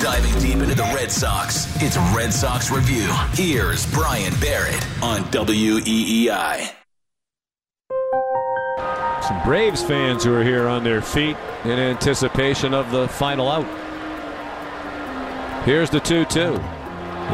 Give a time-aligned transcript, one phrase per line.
[0.00, 3.06] Diving deep into the Red Sox, it's Red Sox Review.
[3.32, 6.72] Here's Brian Barrett on WEEI.
[9.22, 13.66] Some Braves fans who are here on their feet in anticipation of the final out.
[15.66, 16.58] Here's the 2 2.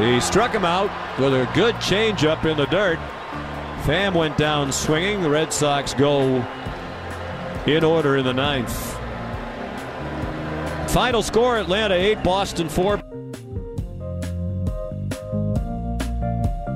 [0.01, 0.91] He struck him out
[1.21, 2.99] with a good changeup in the dirt.
[3.85, 5.23] Pham went down swinging.
[5.23, 6.45] The Red Sox go
[7.65, 8.96] in order in the ninth.
[10.97, 12.95] Final score Atlanta 8, Boston 4.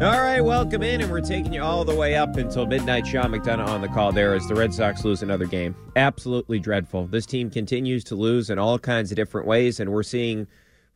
[0.02, 3.06] All right, welcome in, and we're taking you all the way up until midnight.
[3.06, 5.74] Sean McDonough on the call there as the Red Sox lose another game.
[5.96, 7.06] Absolutely dreadful.
[7.06, 10.46] This team continues to lose in all kinds of different ways, and we're seeing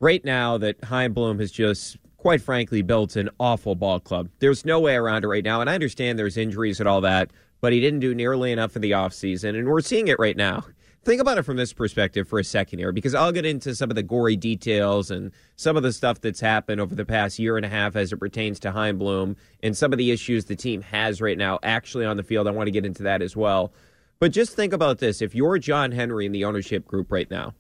[0.01, 4.29] right now that Chaim Bloom has just, quite frankly, built an awful ball club.
[4.41, 7.31] There's no way around it right now, and I understand there's injuries and all that,
[7.63, 10.67] but he didn't do nearly enough in the offseason, and we're seeing it right now
[11.05, 13.91] think about it from this perspective for a second here, because I'll get into some
[13.91, 17.57] of the gory details and some of the stuff that's happened over the past year
[17.57, 20.57] and a half as it pertains to Chaim Bloom and some of the issues the
[20.57, 22.49] team has right now actually on the field.
[22.49, 23.73] I want to get into that as well.
[24.19, 25.21] But just think about this.
[25.21, 27.55] If you're John Henry in the ownership group right now,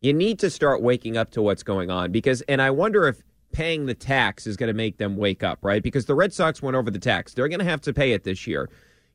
[0.00, 3.22] you need to start waking up to what's going on because, and I wonder if
[3.52, 5.82] paying the tax is going to make them wake up, right?
[5.82, 7.34] Because the Red Sox went over the tax.
[7.34, 8.70] They're going to have to pay it this year.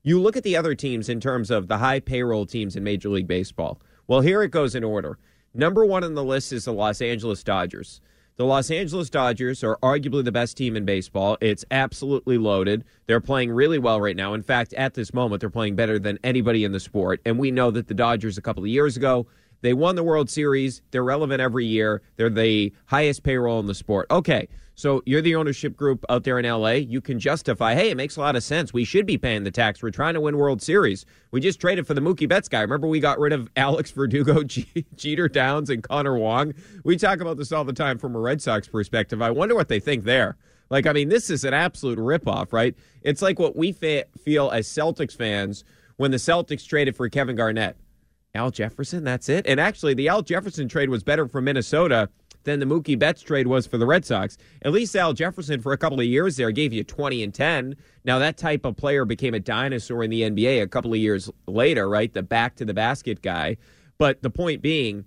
[0.07, 3.09] You look at the other teams in terms of the high payroll teams in Major
[3.09, 3.81] League Baseball.
[4.05, 5.17] Well, here it goes in order.
[5.51, 8.01] Number one on the list is the Los Angeles Dodgers.
[8.35, 11.39] The Los Angeles Dodgers are arguably the best team in baseball.
[11.41, 12.85] It's absolutely loaded.
[13.07, 14.35] They're playing really well right now.
[14.35, 17.19] In fact, at this moment, they're playing better than anybody in the sport.
[17.25, 19.25] And we know that the Dodgers a couple of years ago,
[19.61, 20.81] they won the World Series.
[20.91, 22.01] They're relevant every year.
[22.17, 24.07] They're the highest payroll in the sport.
[24.11, 24.47] Okay.
[24.77, 26.71] So you're the ownership group out there in LA.
[26.71, 28.73] You can justify, hey, it makes a lot of sense.
[28.73, 29.81] We should be paying the tax.
[29.81, 31.05] We're trying to win World Series.
[31.31, 32.59] We just traded for the Mookie Betts guy.
[32.59, 36.53] Remember, we got rid of Alex Verdugo, Jeter Downs, and Connor Wong.
[36.83, 39.21] We talk about this all the time from a Red Sox perspective.
[39.21, 40.35] I wonder what they think there.
[40.69, 42.75] Like, I mean, this is an absolute ripoff, right?
[43.01, 45.63] It's like what we fa- feel as Celtics fans
[45.95, 47.77] when the Celtics traded for Kevin Garnett.
[48.35, 49.45] Al Jefferson, that's it.
[49.47, 52.09] And actually, the Al Jefferson trade was better for Minnesota
[52.43, 54.37] than the Mookie Betts trade was for the Red Sox.
[54.61, 57.75] At least Al Jefferson, for a couple of years there, gave you 20 and 10.
[58.03, 61.29] Now, that type of player became a dinosaur in the NBA a couple of years
[61.47, 62.13] later, right?
[62.13, 63.57] The back to the basket guy.
[63.97, 65.05] But the point being,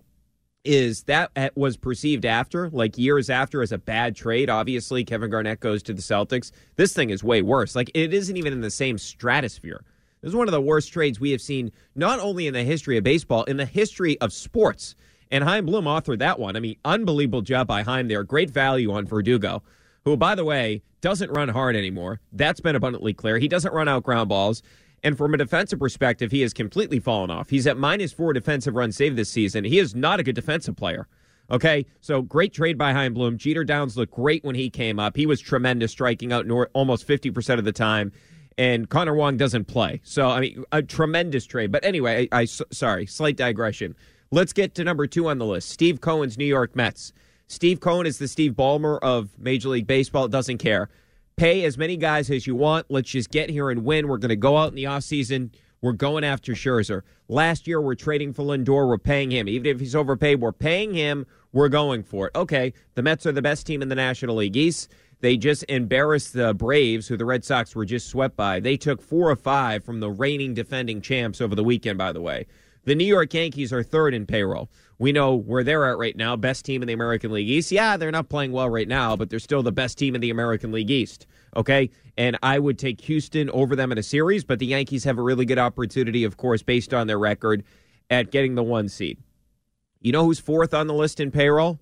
[0.65, 4.51] is that uh, was perceived after, like years after, as a bad trade.
[4.51, 6.51] Obviously, Kevin Garnett goes to the Celtics.
[6.77, 7.75] This thing is way worse.
[7.75, 9.85] Like, it isn't even in the same stratosphere.
[10.21, 12.97] This is one of the worst trades we have seen, not only in the history
[12.97, 14.95] of baseball, in the history of sports.
[15.31, 16.57] And Chaim Bloom authored that one.
[16.57, 18.25] I mean, unbelievable job by Chaim there.
[18.25, 19.63] Great value on Verdugo,
[20.05, 22.21] who, by the way, doesn't run hard anymore.
[22.33, 23.39] That's been abundantly clear.
[23.39, 24.63] He doesn't run out ground balls.
[25.05, 27.51] And from a defensive perspective, he has completely fallen off.
[27.51, 29.65] He's at minus four defensive run save this season.
[29.65, 31.07] He is not a good defensive player.
[31.51, 33.39] Okay, so great trade by Chaim Bloom.
[33.39, 35.17] Jeter Downs looked great when he came up.
[35.17, 38.13] He was tremendous, striking out almost 50% of the time.
[38.59, 40.01] And Connor Wong doesn't play.
[40.03, 41.71] So, I mean, a tremendous trade.
[41.71, 43.95] But anyway, I, I sorry, slight digression.
[44.31, 47.13] Let's get to number two on the list Steve Cohen's New York Mets.
[47.47, 50.91] Steve Cohen is the Steve Ballmer of Major League Baseball, doesn't care.
[51.37, 52.87] Pay as many guys as you want.
[52.91, 54.07] Let's just get here and win.
[54.07, 55.51] We're going to go out in the offseason.
[55.81, 57.03] We're going after Scherzer.
[57.29, 58.89] Last year, we're trading for Lindor.
[58.89, 59.49] We're paying him.
[59.49, 61.27] Even if he's overpaid, we're paying him.
[61.53, 62.37] We're going for it.
[62.37, 64.91] Okay, the Mets are the best team in the National League East.
[65.21, 68.61] They just embarrassed the Braves, who the Red Sox were just swept by.
[68.61, 72.21] They took four or five from the reigning defending champs over the weekend, by the
[72.21, 72.47] way.
[72.85, 74.71] The New York Yankees are third in payroll.
[74.99, 76.37] We know where they're at right now.
[76.37, 77.71] Best team in the American League East.
[77.71, 80.31] Yeah, they're not playing well right now, but they're still the best team in the
[80.31, 81.27] American League East.
[81.55, 81.91] Okay.
[82.17, 85.23] And I would take Houston over them in a series, but the Yankees have a
[85.23, 87.63] really good opportunity, of course, based on their record
[88.09, 89.19] at getting the one seed.
[90.01, 91.79] You know who's fourth on the list in payroll?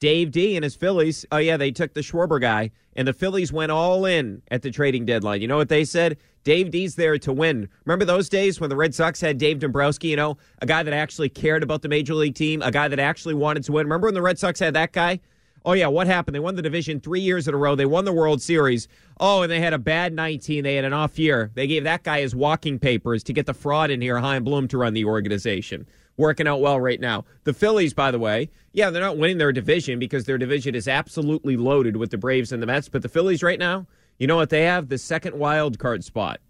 [0.00, 1.24] Dave D and his Phillies.
[1.32, 4.70] Oh, yeah, they took the Schwarber guy, and the Phillies went all in at the
[4.70, 5.40] trading deadline.
[5.40, 6.18] You know what they said?
[6.42, 7.68] Dave D's there to win.
[7.86, 10.92] Remember those days when the Red Sox had Dave Dombrowski, you know, a guy that
[10.92, 13.86] actually cared about the major league team, a guy that actually wanted to win.
[13.86, 15.20] Remember when the Red Sox had that guy?
[15.66, 16.34] Oh, yeah, what happened?
[16.34, 17.74] They won the division three years in a row.
[17.74, 18.86] They won the World Series.
[19.18, 20.62] Oh, and they had a bad 19.
[20.62, 21.50] They had an off year.
[21.54, 24.68] They gave that guy his walking papers to get the fraud in here, Chaim Bloom,
[24.68, 25.86] to run the organization.
[26.16, 27.24] Working out well right now.
[27.42, 30.86] The Phillies, by the way, yeah, they're not winning their division because their division is
[30.86, 32.88] absolutely loaded with the Braves and the Mets.
[32.88, 33.86] But the Phillies right now,
[34.18, 34.88] you know what they have?
[34.88, 36.40] The second wild card spot.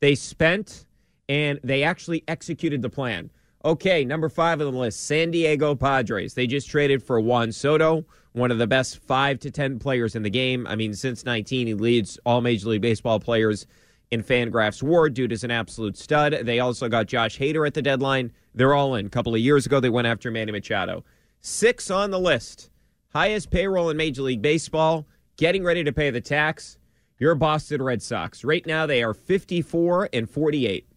[0.00, 0.86] They spent
[1.28, 3.30] and they actually executed the plan.
[3.64, 6.34] Okay, number five on the list, San Diego Padres.
[6.34, 10.22] They just traded for Juan Soto, one of the best five to 10 players in
[10.22, 10.66] the game.
[10.66, 13.66] I mean, since 19, he leads all Major League Baseball players
[14.10, 15.10] in Fangraphs WAR.
[15.10, 16.32] Dude is an absolute stud.
[16.42, 18.32] They also got Josh Hader at the deadline.
[18.58, 19.06] They're all in.
[19.06, 21.04] A couple of years ago, they went after Manny Machado.
[21.40, 22.70] Six on the list,
[23.12, 25.06] highest payroll in Major League Baseball,
[25.36, 26.76] getting ready to pay the tax.
[27.20, 28.42] Your Boston Red Sox.
[28.42, 30.88] Right now, they are 54 and 48.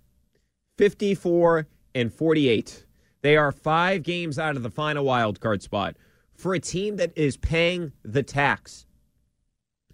[0.80, 2.86] 54 and 48.
[3.22, 5.96] They are five games out of the final wild card spot
[6.34, 8.88] for a team that is paying the tax.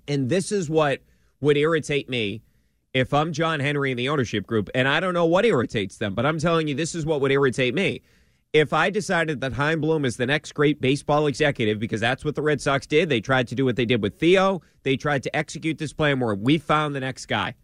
[0.07, 1.01] And this is what
[1.41, 2.43] would irritate me
[2.97, 4.69] if I'm John Henry in the ownership group.
[4.73, 7.31] And I don't know what irritates them, but I'm telling you, this is what would
[7.31, 8.01] irritate me.
[8.53, 12.35] If I decided that Chaim Bloom is the next great baseball executive, because that's what
[12.35, 14.61] the Red Sox did, they tried to do what they did with Theo.
[14.83, 17.55] They tried to execute this plan where we found the next guy.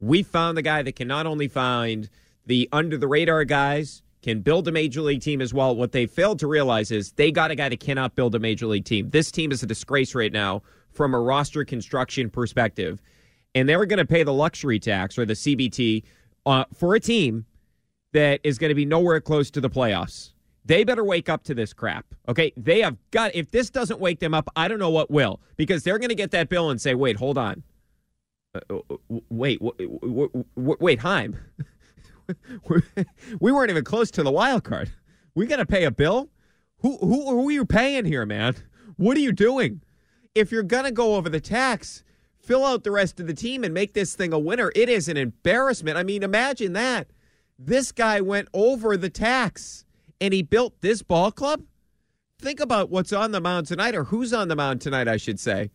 [0.00, 2.08] We found the guy that can not only find
[2.46, 5.76] the under the radar guys, can build a major league team as well.
[5.76, 8.66] What they failed to realize is they got a guy that cannot build a major
[8.66, 9.10] league team.
[9.10, 13.02] This team is a disgrace right now from a roster construction perspective.
[13.54, 16.02] And they were going to pay the luxury tax or the CBT
[16.46, 17.46] uh, for a team
[18.12, 20.32] that is going to be nowhere close to the playoffs.
[20.64, 22.06] They better wake up to this crap.
[22.28, 22.52] Okay.
[22.56, 25.82] They have got, if this doesn't wake them up, I don't know what will, because
[25.82, 27.62] they're going to get that bill and say, wait, hold on.
[28.54, 28.78] Uh,
[29.30, 31.36] wait, wait, wait, Chaim.
[33.40, 34.90] we weren't even close to the wild card.
[35.34, 36.30] We got to pay a bill.
[36.84, 38.56] Who, who who are you paying here, man?
[38.96, 39.80] What are you doing?
[40.34, 42.04] If you're gonna go over the tax,
[42.44, 44.70] fill out the rest of the team and make this thing a winner.
[44.74, 45.96] It is an embarrassment.
[45.96, 47.08] I mean, imagine that.
[47.58, 49.84] This guy went over the tax
[50.20, 51.62] and he built this ball club.
[52.40, 55.40] Think about what's on the mound tonight, or who's on the mound tonight, I should
[55.40, 55.70] say.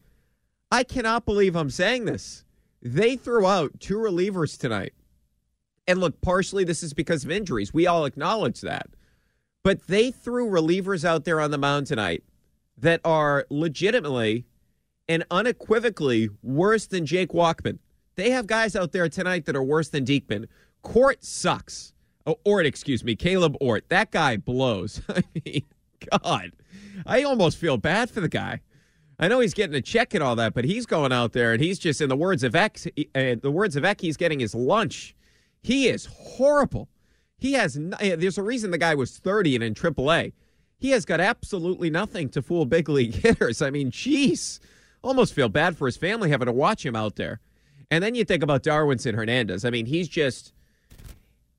[0.72, 2.46] I cannot believe I'm saying this.
[2.82, 4.94] They threw out two relievers tonight.
[5.88, 7.74] And look, partially this is because of injuries.
[7.74, 8.88] We all acknowledge that.
[9.64, 12.24] But they threw relievers out there on the mound tonight
[12.78, 14.46] that are legitimately
[15.10, 17.80] and unequivocally worse than Jake Walkman.
[18.16, 20.46] They have guys out there tonight that are worse than Diekman.
[20.84, 21.94] Court sucks.
[22.26, 23.90] Oh, Ort, excuse me, Caleb Ort.
[23.90, 25.02] That guy blows.
[25.10, 25.64] I mean,
[26.24, 26.52] God,
[27.06, 28.62] I almost feel bad for the guy.
[29.18, 31.62] I know he's getting a check and all that, but he's going out there and
[31.62, 34.56] he's just, in the words of Eck, uh, the words of Eck, he's getting his
[34.56, 35.16] lunch.
[35.62, 36.88] He is horrible.
[37.38, 40.34] He has eh, there's a reason the guy was 30 and in AAA.
[40.78, 43.62] He has got absolutely nothing to fool big league hitters.
[43.62, 44.60] I mean, jeez,
[45.02, 47.40] almost feel bad for his family having to watch him out there.
[47.92, 49.66] And then you think about Darwinzon Hernandez.
[49.66, 50.54] I mean, he's just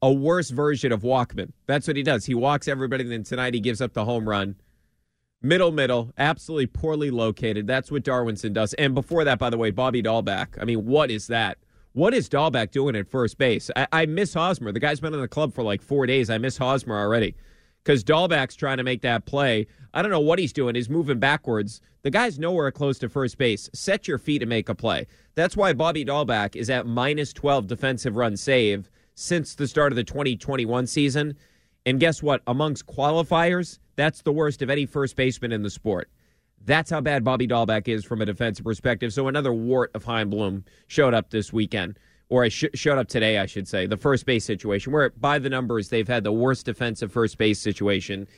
[0.03, 1.53] a worse version of Walkman.
[1.67, 2.27] That's what he does.
[2.27, 4.57] He walks everybody, and then tonight he gives up the home run.
[5.43, 7.67] Middle, middle, absolutely poorly located.
[7.67, 8.75] That's what Darwinzon does.
[8.75, 10.61] And before that, by the way, Bobby Dalbec.
[10.61, 11.59] I mean, what is that?
[11.93, 13.71] What is Dalbec doing at first base?
[13.75, 14.71] I, I miss Hosmer.
[14.71, 16.31] The guy's been in the club for like four days.
[16.31, 17.35] I miss Hosmer already
[17.83, 19.67] because Dalbec's trying to make that play.
[19.93, 20.75] I don't know what he's doing.
[20.75, 21.81] He's moving backwards.
[22.03, 23.69] The guy's nowhere close to first base.
[23.73, 25.07] Set your feet and make a play.
[25.35, 29.97] That's why Bobby Dalbec is at minus 12 defensive run save since the start of
[29.97, 31.37] the 2021 season.
[31.85, 32.43] And guess what?
[32.47, 36.11] Amongst qualifiers, that's the worst of any first baseman in the sport.
[36.65, 39.13] That's how bad Bobby Dalbec is from a defensive perspective.
[39.13, 41.99] So another wart of Chaim Bloom showed up this weekend,
[42.29, 43.87] or I sh- showed up today, I should say.
[43.87, 47.59] The first base situation, where by the numbers they've had the worst defensive first base
[47.59, 48.29] situation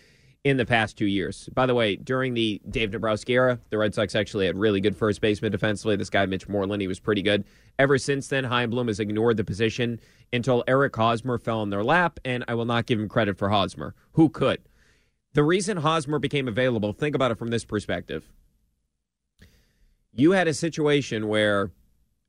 [0.44, 1.48] in the past two years.
[1.54, 4.96] By the way, during the Dave Dombrowski era, the Red Sox actually had really good
[4.96, 5.94] first baseman defensively.
[5.94, 7.44] This guy, Mitch Moreland, he was pretty good.
[7.78, 10.00] Ever since then, Chaim Bloom has ignored the position
[10.32, 13.50] until Eric Hosmer fell in their lap, and I will not give him credit for
[13.50, 13.94] Hosmer.
[14.12, 14.60] Who could?
[15.34, 18.28] The reason Hosmer became available, think about it from this perspective.
[20.12, 21.70] You had a situation where,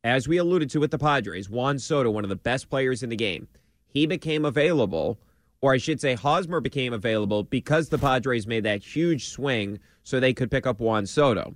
[0.04, 3.10] as we alluded to with the Padres, Juan Soto, one of the best players in
[3.10, 3.48] the game,
[3.88, 5.20] he became available,
[5.64, 10.20] or I should say, Hosmer became available because the Padres made that huge swing so
[10.20, 11.56] they could pick up Juan Soto.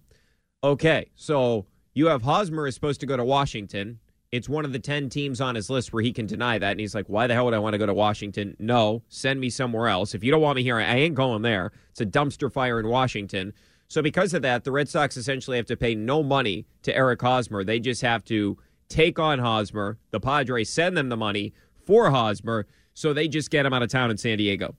[0.64, 4.00] Okay, so you have Hosmer is supposed to go to Washington
[4.32, 6.72] it's one of the 10 teams on his list where he can deny that.
[6.72, 8.56] And he's like, why the hell would I want to go to Washington?
[8.60, 10.14] No, send me somewhere else.
[10.14, 11.72] If you don't want me here, I ain't going there.
[11.92, 13.54] It's a dumpster fire in Washington.
[13.88, 17.22] So, because of that, the Red Sox essentially have to pay no money to Eric
[17.22, 17.64] Hosmer.
[17.64, 18.58] They just have to
[18.90, 19.98] take on Hosmer.
[20.12, 21.54] The Padres send them the money
[21.86, 22.68] for Hosmer.
[22.98, 24.74] So they just get him out of town in San Diego.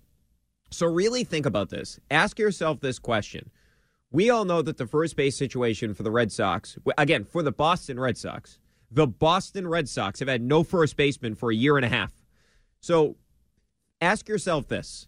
[0.72, 2.00] So, really think about this.
[2.10, 3.48] Ask yourself this question.
[4.10, 7.52] We all know that the first base situation for the Red Sox, again, for the
[7.52, 8.58] Boston Red Sox,
[8.90, 12.12] the Boston Red Sox have had no first baseman for a year and a half.
[12.80, 13.14] So
[14.00, 15.06] ask yourself this.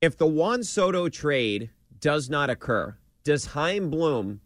[0.00, 4.40] If the Juan Soto trade does not occur, does Chaim Bloom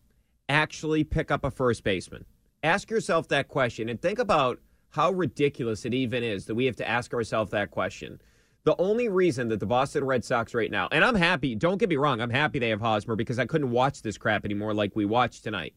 [0.50, 2.26] actually pick up a first baseman?
[2.62, 4.60] Ask yourself that question and think about
[4.96, 8.18] how ridiculous it even is that we have to ask ourselves that question.
[8.64, 11.90] The only reason that the Boston Red Sox right now, and I'm happy, don't get
[11.90, 14.96] me wrong, I'm happy they have Hosmer because I couldn't watch this crap anymore like
[14.96, 15.74] we watched tonight.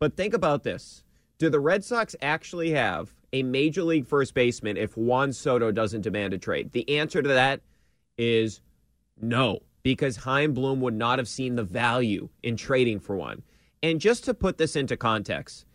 [0.00, 1.04] But think about this
[1.38, 6.00] do the Red Sox actually have a major league first baseman if Juan Soto doesn't
[6.00, 6.72] demand a trade?
[6.72, 7.60] The answer to that
[8.18, 8.60] is
[9.20, 13.42] no, because Chaim Bloom would not have seen the value in trading for one.
[13.82, 15.66] And just to put this into context,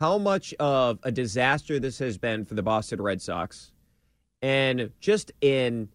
[0.00, 3.70] how much of a disaster this has been for the Boston Red Sox,
[4.40, 5.90] and just in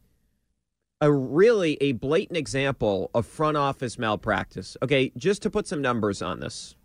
[1.01, 4.77] a really a blatant example of front office malpractice.
[4.83, 6.75] Okay, just to put some numbers on this.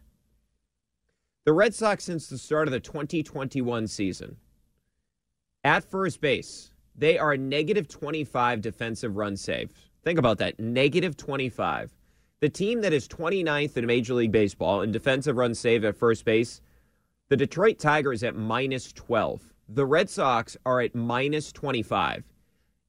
[1.44, 4.36] The Red Sox, since the start of the 2021 season,
[5.62, 9.72] at first base, they are negative 25 defensive run save.
[10.02, 11.92] Think about that negative 25.
[12.40, 16.24] The team that is 29th in Major League Baseball in defensive run save at first
[16.24, 16.62] base,
[17.30, 19.54] the Detroit Tigers at minus 12.
[19.68, 22.25] The Red Sox are at minus 25.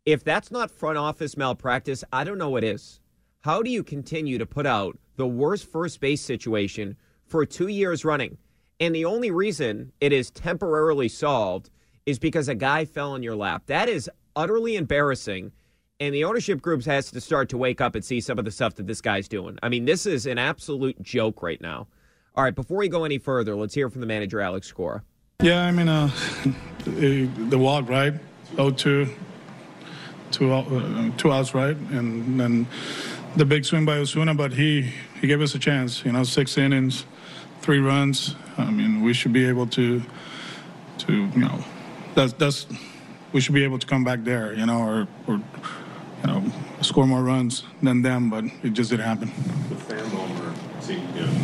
[0.08, 3.00] If that's not front office malpractice, I don't know what is.
[3.42, 8.04] How do you continue to put out the worst first base situation for two years
[8.04, 8.40] running?
[8.80, 11.70] And the only reason it is temporarily solved
[12.08, 13.68] is because a guy fell in your lap.
[13.68, 15.52] That is utterly embarrassing.
[16.00, 18.50] And the ownership groups has to start to wake up and see some of the
[18.50, 19.60] stuff that this guy's doing.
[19.62, 21.90] I mean, this is an absolute joke right now.
[22.36, 25.04] All right, before we go any further, let's hear from the manager, Alex Cora.
[25.42, 26.10] Yeah, I mean, uh,
[26.86, 28.14] the walk, right?
[28.56, 29.10] 0-2
[30.32, 31.76] two uh, two outs, right?
[31.76, 32.68] And then
[33.36, 36.04] the big swing by Ozuna, but he he gave us a chance.
[36.06, 37.06] You know, six innings,
[37.62, 38.36] three runs.
[38.58, 40.02] I mean, we should be able to
[41.00, 41.64] to you know
[42.16, 42.68] that's that's
[43.34, 44.54] we should be able to come back there.
[44.54, 46.44] You know, or or you know
[46.82, 49.32] score more runs than them, but it just didn't happen.
[49.70, 51.41] The fan homer seemed you know got you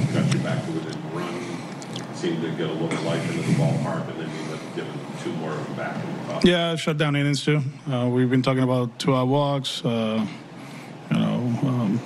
[0.48, 2.16] back to within run.
[2.16, 5.34] Seemed to get a little life into the ballpark, and then ended up giving two
[5.34, 6.44] more of them back.
[6.44, 7.62] Yeah, shut down innings too.
[7.92, 10.26] Uh, we've been talking about two out walks, uh,
[11.12, 12.00] you know, um,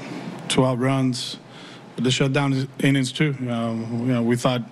[0.48, 1.38] two out runs,
[1.95, 3.36] but the shutdown innings too.
[3.41, 4.63] Um, you know, we thought.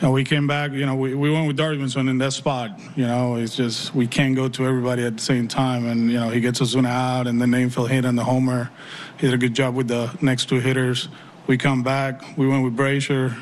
[0.00, 2.70] Know, we came back, you know, we, we went with Darwinzon in that spot.
[2.94, 5.88] You know, it's just we can't go to everybody at the same time.
[5.88, 8.70] And, you know, he gets Ozuna out and then infield hit on the homer.
[9.18, 11.08] He did a good job with the next two hitters.
[11.48, 12.36] We come back.
[12.36, 13.32] We went with Brasier.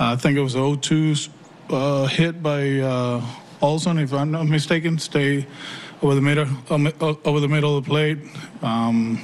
[0.00, 1.28] Uh, I think it was 0-2
[1.68, 3.22] uh, hit by uh,
[3.60, 5.46] Olson, if I'm not mistaken, stay
[6.00, 8.18] over the middle um, uh, over the middle of the plate.
[8.62, 9.20] Um,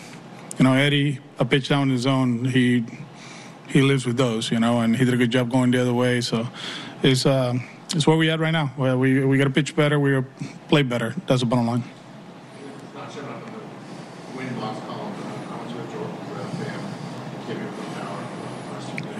[0.58, 2.84] you know, Eddie, a pitch down the zone, he
[3.68, 5.94] he lives with those, you know, and he did a good job going the other
[5.94, 6.20] way.
[6.20, 6.46] So
[7.02, 7.54] it's uh,
[7.94, 8.70] it's where we at right now.
[8.76, 10.20] We we got to pitch better, we
[10.68, 11.14] play better.
[11.26, 11.84] That's the bottom line.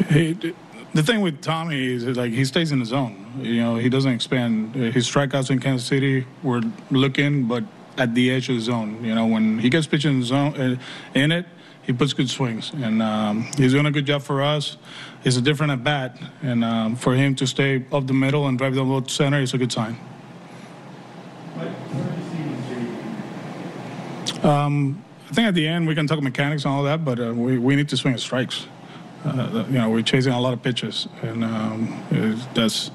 [0.09, 0.55] He,
[0.95, 3.33] the thing with Tommy is like he stays in the zone.
[3.41, 4.75] You know, he doesn't expand.
[4.75, 7.65] His strikeouts in Kansas City were looking, but
[7.97, 9.05] at the edge of the zone.
[9.05, 10.77] You know, when he gets pitching in the zone uh,
[11.15, 11.47] in it,
[11.83, 14.77] he puts good swings, and um, he's doing a good job for us.
[15.25, 18.59] It's a different at bat, and um, for him to stay up the middle and
[18.59, 19.99] drive the ball to center is a good sign.
[24.43, 27.33] Um, I think at the end we can talk mechanics and all that, but uh,
[27.35, 28.67] we, we need to swing at strikes.
[29.25, 32.03] Uh, you know, we're chasing a lot of pitches, and um,
[32.55, 32.89] that's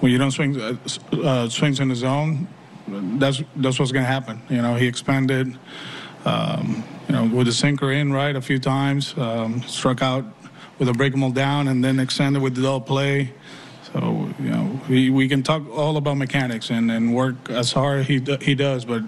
[0.00, 0.76] when you don't swing uh,
[1.22, 2.46] uh, swings in the zone.
[2.86, 4.40] That's that's what's going to happen.
[4.48, 5.58] You know, he expanded.
[6.24, 10.24] Um, you know, with the sinker in right a few times, um, struck out
[10.78, 13.32] with a breakable down, and then extended with the double play.
[13.92, 18.06] So you know, we, we can talk all about mechanics and, and work as hard
[18.06, 19.02] he he does, but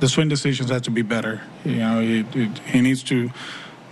[0.00, 1.40] the swing decisions have to be better.
[1.64, 2.22] You know, he,
[2.66, 3.30] he needs to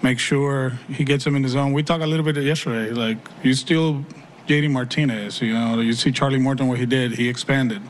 [0.03, 1.73] make sure he gets him in the zone.
[1.73, 2.91] We talked a little bit yesterday.
[2.91, 4.05] Like you still
[4.47, 5.41] JD Martinez.
[5.41, 7.13] You know, you see Charlie Morton what he did.
[7.13, 7.83] He expanded,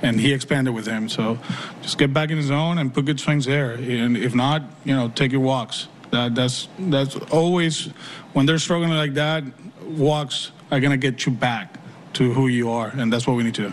[0.00, 1.08] and he expanded with him.
[1.08, 1.38] So
[1.82, 3.72] just get back in his zone and put good swings there.
[3.72, 5.88] And if not, you know, take your walks.
[6.12, 7.86] That, that's that's always
[8.32, 9.42] when they're struggling like that.
[9.82, 11.78] Walks are gonna get you back
[12.14, 13.72] to who you are, and that's what we need to do.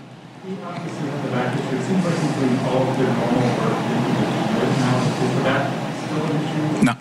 [6.83, 6.93] No.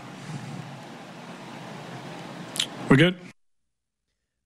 [2.91, 3.17] We're good.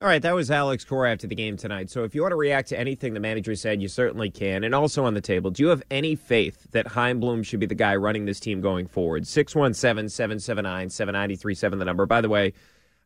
[0.01, 1.89] All right, that was Alex Cora after the game tonight.
[1.89, 4.63] So if you want to react to anything the manager said, you certainly can.
[4.63, 7.65] And also on the table, do you have any faith that Chaim Bloom should be
[7.65, 9.25] the guy running this team going forward?
[9.25, 12.05] 617 779 7937, the number.
[12.05, 12.53] By the way,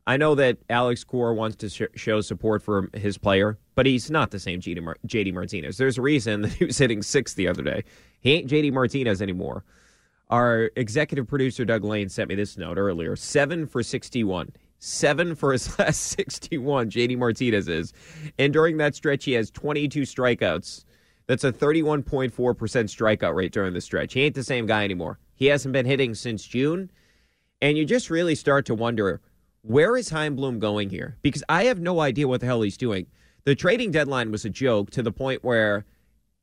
[0.05, 4.12] I know that Alex Cora wants to sh- show support for his player, but he's
[4.12, 5.77] not the same JD, Mar- JD Martinez.
[5.77, 7.86] There's a reason that he was hitting sixth the other day.
[8.19, 9.63] He ain't JD Martinez anymore.
[10.29, 15.52] Our executive producer, Doug Lane, sent me this note earlier seven for 61 seven for
[15.52, 17.94] his last 61, JD Martinez is.
[18.38, 20.86] And during that stretch, he has 22 strikeouts.
[21.28, 24.14] That's a 31.4% strikeout rate during the stretch.
[24.14, 25.20] He ain't the same guy anymore.
[25.36, 26.90] He hasn't been hitting since June.
[27.62, 29.22] And you just really start to wonder
[29.62, 31.18] where is Chaim Bloom going here?
[31.22, 33.06] Because I have no idea what the hell he's doing.
[33.44, 35.86] The trading deadline was a joke to the point where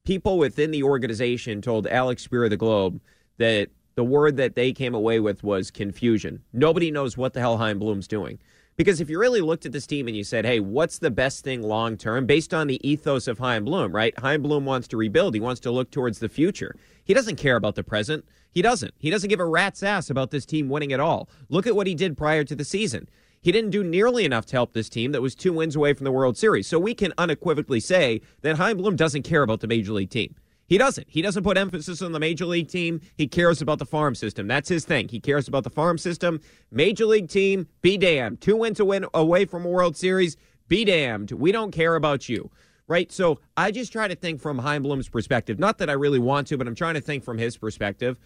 [0.04, 3.00] people within the organization told Alex Speier of the Globe
[3.38, 6.42] that the word that they came away with was confusion.
[6.52, 8.38] Nobody knows what the hell Chaim Bloom's doing.
[8.76, 11.42] Because if you really looked at this team and you said, hey, what's the best
[11.42, 14.16] thing long term based on the ethos of Chaim Bloom, right?
[14.18, 15.32] Chaim Bloom wants to rebuild.
[15.32, 16.76] He wants to look towards the future.
[17.02, 18.26] He doesn't care about the present.
[18.50, 18.92] He doesn't.
[18.98, 21.30] He doesn't give a rat's ass about this team winning at all.
[21.48, 23.08] Look at what he did prior to the season.
[23.40, 26.04] He didn't do nearly enough to help this team that was two wins away from
[26.04, 26.66] the World Series.
[26.66, 30.34] So we can unequivocally say that Chaim Bloom doesn't care about the major league team.
[30.66, 31.06] He doesn't.
[31.08, 33.00] He doesn't put emphasis on the major league team.
[33.16, 34.48] He cares about the farm system.
[34.48, 35.08] That's his thing.
[35.08, 36.40] He cares about the farm system.
[36.70, 38.40] Major league team, be damned.
[38.40, 40.36] Two wins away from a World Series,
[40.68, 41.30] be damned.
[41.32, 42.50] We don't care about you.
[42.88, 43.10] Right?
[43.10, 45.58] So I just try to think from Chaim Bloom's perspective.
[45.58, 48.16] Not that I really want to, but I'm trying to think from his perspective.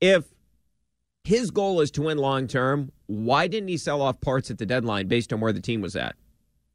[0.00, 0.24] If
[1.24, 4.64] his goal is to win long term, why didn't he sell off parts at the
[4.64, 6.16] deadline based on where the team was at?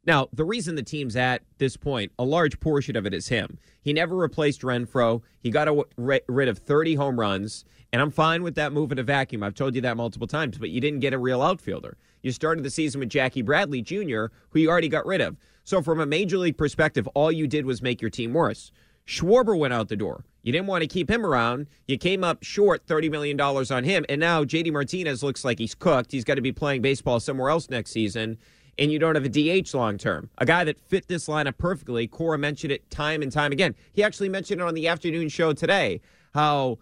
[0.06, 3.58] Now, the reason the team's at this point, a large portion of it is him.
[3.82, 5.22] He never replaced Renfroe.
[5.40, 9.02] He got rid of 30 home runs, and I'm fine with that move in a
[9.02, 9.42] vacuum.
[9.42, 11.96] I've told you that multiple times, but you didn't get a real outfielder.
[12.22, 15.36] You started the season with Jackie Bradley Jr., who you already got rid of.
[15.64, 18.70] So, from a major league perspective, all you did was make your team worse.
[19.06, 20.24] Schwarber went out the door.
[20.42, 21.66] You didn't want to keep him around.
[21.86, 24.04] You came up short $30 million on him.
[24.08, 26.12] And now JD Martinez looks like he's cooked.
[26.12, 28.38] He's got to be playing baseball somewhere else next season
[28.78, 29.28] and you don't have a
[29.62, 30.30] DH long term.
[30.38, 32.06] A guy that fit this lineup perfectly.
[32.06, 33.74] Cora mentioned it time and time again.
[33.92, 36.00] He actually mentioned it on the afternoon show today
[36.34, 36.78] how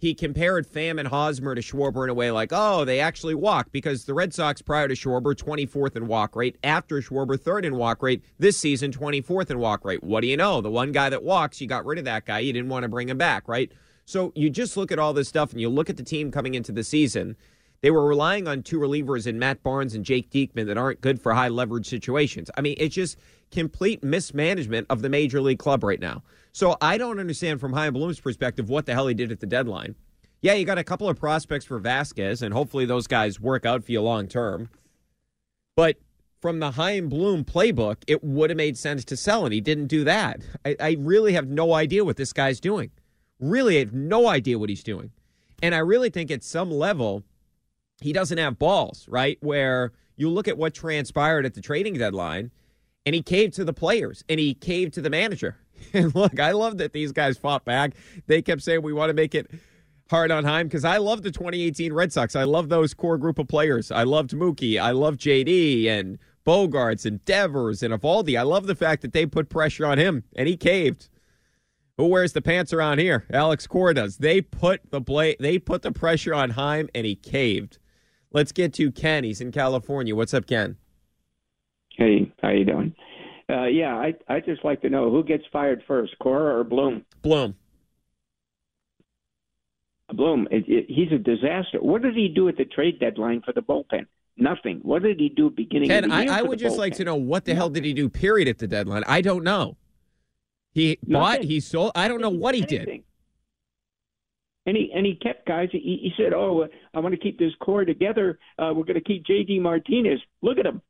[0.00, 3.72] he compared Pham and Hosmer to Schwarber in a way like, oh, they actually walk
[3.72, 6.56] because the Red Sox prior to Schwarber, 24th in walk rate.
[6.62, 8.22] After Schwarber, third in walk rate.
[8.38, 10.04] This season, 24th in walk rate.
[10.04, 10.60] What do you know?
[10.60, 12.38] The one guy that walks, you got rid of that guy.
[12.38, 13.72] You didn't want to bring him back, right?
[14.04, 16.54] So you just look at all this stuff and you look at the team coming
[16.54, 17.36] into the season
[17.80, 21.20] they were relying on two relievers in Matt Barnes and Jake Diekman that aren't good
[21.20, 22.50] for high leverage situations.
[22.56, 23.18] I mean, it's just
[23.50, 26.22] complete mismanagement of the major league club right now.
[26.52, 29.46] So I don't understand from Chaim Bloom's perspective what the hell he did at the
[29.46, 29.94] deadline.
[30.40, 33.84] Yeah, you got a couple of prospects for Vázquez, and hopefully those guys work out
[33.84, 34.68] for you long term.
[35.76, 35.96] But
[36.40, 39.86] from the Chaim Bloom playbook, it would have made sense to sell, and he didn't
[39.86, 40.42] do that.
[40.64, 42.90] I, I really have no idea what this guy's doing.
[43.40, 45.10] Really, I have no idea what he's doing.
[45.62, 47.24] And I really think at some level,
[48.00, 49.38] he doesn't have balls, right?
[49.40, 52.50] Where you look at what transpired at the trading deadline,
[53.08, 55.56] and he caved to the players and he caved to the manager.
[55.94, 57.92] And look, I love that these guys fought back.
[58.26, 59.48] They kept saying we want to make it
[60.10, 62.34] hard on Chaim because I love the 2018 Red Sox.
[62.34, 63.92] I love those core group of players.
[63.92, 64.78] I loved Mookie.
[64.78, 68.38] I love JD and Bogaerts and Devers and Eovaldi.
[68.38, 71.08] I love the fact that they put pressure on him and he caved.
[71.96, 73.24] Who wears the pants around here?
[73.32, 74.18] Alex Cora does.
[74.18, 77.78] They put the bla- they put the pressure on Chaim and he caved.
[78.32, 79.24] Let's get to Ken.
[79.24, 80.14] He's in California.
[80.14, 80.76] What's up, Ken?
[81.96, 82.94] Hey, how you doing?
[83.50, 87.04] Uh, yeah, I I just like to know who gets fired first, Cora or Bloom?
[87.22, 87.54] Bloom.
[90.12, 90.48] Bloom.
[90.50, 91.78] It, it, he's a disaster.
[91.80, 94.06] What did he do at the trade deadline for the bullpen?
[94.36, 94.80] Nothing.
[94.82, 96.32] What did he do beginning Ken, of the year?
[96.32, 96.78] I, I would just bullpen?
[96.78, 98.08] like to know what the hell did he do?
[98.08, 99.02] Period at the deadline.
[99.06, 99.76] I don't know.
[100.72, 101.12] He Nothing.
[101.40, 101.44] bought.
[101.44, 101.92] He sold.
[101.94, 103.02] I don't know what he did.
[104.68, 105.70] And he and he kept guys.
[105.72, 108.38] He, he said, "Oh, I want to keep this core together.
[108.58, 109.60] Uh, we're going to keep J.D.
[109.60, 110.20] Martinez.
[110.42, 110.82] Look at him.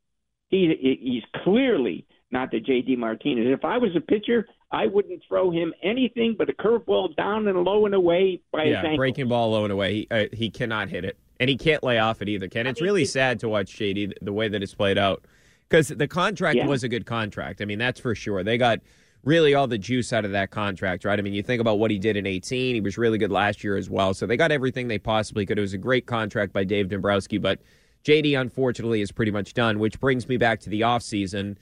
[0.48, 2.96] He he's clearly not the J.D.
[2.96, 3.46] Martinez.
[3.46, 7.62] If I was a pitcher, I wouldn't throw him anything but a curveball down and
[7.62, 8.96] low and away by his ankle.
[8.96, 9.94] breaking ball low and away.
[9.94, 12.48] He uh, he cannot hit it, and he can't lay off it either.
[12.48, 15.24] Ken, it's really sad to watch JD the way that it's played out
[15.68, 16.66] because the contract Yeah.
[16.66, 17.62] was a good contract.
[17.62, 18.42] I mean, that's for sure.
[18.42, 18.80] They got
[19.24, 21.18] really all the juice out of that contract, right?
[21.18, 22.74] I mean, you think about what he did in 18.
[22.74, 24.14] He was really good last year as well.
[24.14, 25.58] So they got everything they possibly could.
[25.58, 27.60] It was a great contract by Dave Dombrowski, but
[28.04, 31.56] JD unfortunately is pretty much done, which brings me back to the offseason.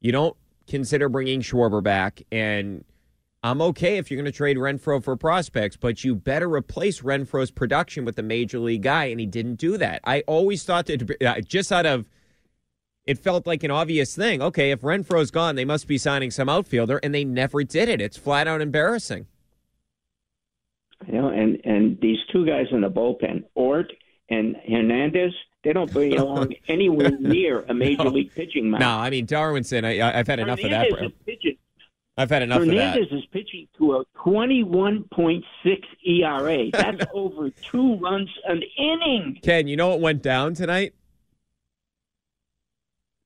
[0.00, 2.84] You don't consider bringing Schwarber back and
[3.46, 7.52] I'm okay if you're going to trade Renfroe for prospects, but you better replace Renfroe's
[7.52, 10.00] production with a major league guy, and he didn't do that.
[10.02, 12.08] I always thought that uh, just out of
[13.06, 14.42] it felt like an obvious thing.
[14.42, 18.00] Okay, if Renfroe's gone, they must be signing some outfielder, and they never did it.
[18.00, 19.26] It's flat out embarrassing.
[21.06, 23.92] You know, and and these two guys in the bullpen, Ort
[24.28, 28.10] and Hernandez, they don't belong anywhere near a major No.
[28.10, 28.80] league pitching mound.
[28.80, 29.84] No, I mean Darwinzon.
[29.84, 30.90] I, I've had enough of that.
[30.90, 31.56] Hernandez pitching.
[32.18, 32.74] I've had enough of that.
[32.74, 35.42] Hernandez is pitching to a 21.6
[36.06, 36.70] ERA.
[36.72, 39.38] That's over two runs an inning.
[39.42, 40.94] Ken, you know what went down tonight?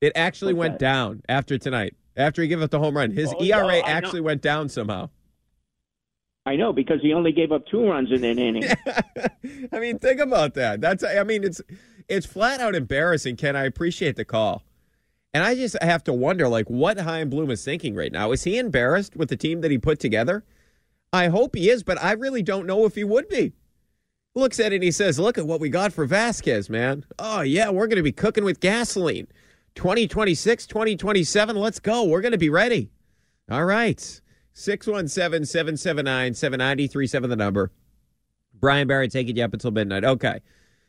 [0.00, 0.84] It actually What's went that?
[0.86, 1.94] down after tonight.
[2.16, 5.10] After he gave up the home run, his Oh, ERA no, actually went down somehow.
[6.46, 8.64] I know because he only gave up two runs in an inning.
[9.72, 10.80] I mean, think about that.
[10.80, 11.60] That's I mean, it's
[12.08, 13.56] it's flat out embarrassing, Ken.
[13.56, 14.64] I appreciate the call.
[15.32, 18.32] And I just have to wonder like what Chaim Bloom is thinking right now.
[18.32, 20.44] Is he embarrassed with the team that he put together?
[21.12, 23.52] I hope he is, but I really don't know if he would be.
[24.34, 27.04] looks at it and he says, Look at what we got for Vázquez, man.
[27.18, 29.28] Oh, yeah, we're going to be cooking with gasoline.
[29.74, 32.04] 2026, 2027, let's go.
[32.04, 32.90] We're going to be ready.
[33.50, 34.20] All right.
[34.52, 37.70] 617 779 7937, the number.
[38.54, 40.04] Brian Barrett taking you up until midnight.
[40.04, 40.40] Okay.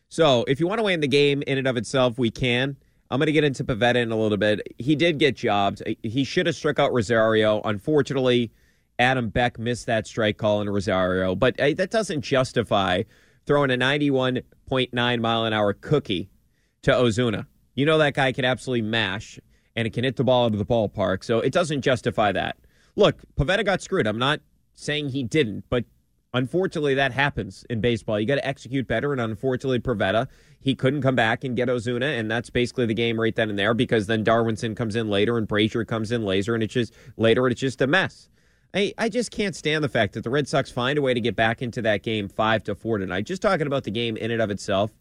[0.10, 2.76] So if you want to win the game in and of itself, we can.
[3.10, 4.76] I'm going to get into Pivetta in a little bit.
[4.78, 5.84] He did get jobbed.
[6.04, 7.62] He should have struck out Rosario.
[7.62, 8.52] Unfortunately,
[9.00, 13.04] Adam Beck missed that strike call in Rosario, but that doesn't justify
[13.46, 16.30] throwing a 91.9 mile an hour cookie
[16.84, 17.48] to Ozuna.
[17.75, 19.39] You know that guy can absolutely mash
[19.75, 22.57] and it can hit the ball into the ballpark, so it doesn't justify that.
[22.95, 24.05] Look, Pivetta got screwed.
[24.05, 24.41] I'm not
[24.73, 25.86] saying he didn't, but
[26.34, 28.19] unfortunately that happens in baseball.
[28.19, 30.27] You got to execute better, and unfortunately, Pivetta
[30.62, 33.57] he couldn't come back and get Ozuna, and that's basically the game right then and
[33.57, 36.93] there because then Darwinzon comes in later and Brasier comes in later, and it's just
[37.17, 38.29] later, and it's just a mess.
[38.73, 41.19] I, I just can't stand the fact that the Red Sox find a way to
[41.19, 43.25] get back into that game five to four tonight.
[43.25, 44.91] Just talking about the game in and of itself,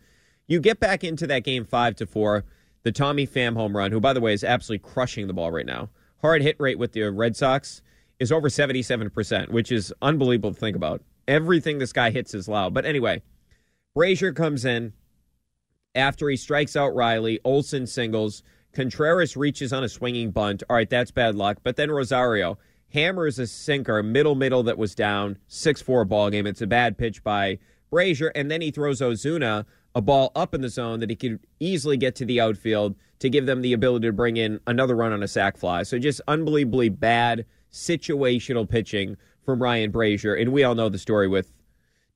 [0.49, 2.45] you get back into that game five to four.
[2.83, 5.67] The Tommy Pham home run, who by the way is absolutely crushing the ball right
[5.67, 5.91] now.
[6.23, 7.83] Hard hit rate with the Red Sox
[8.19, 11.03] is over seventy seven percent, which is unbelievable to think about.
[11.29, 12.75] Everything this guy hits is loud.
[12.75, 13.23] But anyway,
[13.97, 14.93] Brasier comes in
[15.95, 17.41] after he strikes out Riley.
[17.45, 18.43] Olson singles.
[18.73, 20.63] Contreras reaches on a swinging bunt.
[20.71, 21.59] All right, that's bad luck.
[21.63, 22.59] But then Rosario
[22.93, 26.47] hammers a sinker, middle middle that was down, 6 4 ball game.
[26.47, 27.59] It's a bad pitch by
[27.91, 28.31] Brasier.
[28.35, 31.97] And then he throws Ozuna a ball up in the zone that he could easily
[31.97, 35.23] get to the outfield to give them the ability to bring in another run on
[35.23, 35.83] a sac fly.
[35.83, 40.41] So just unbelievably bad situational pitching from Ryan Brasier.
[40.41, 41.53] And we all know the story with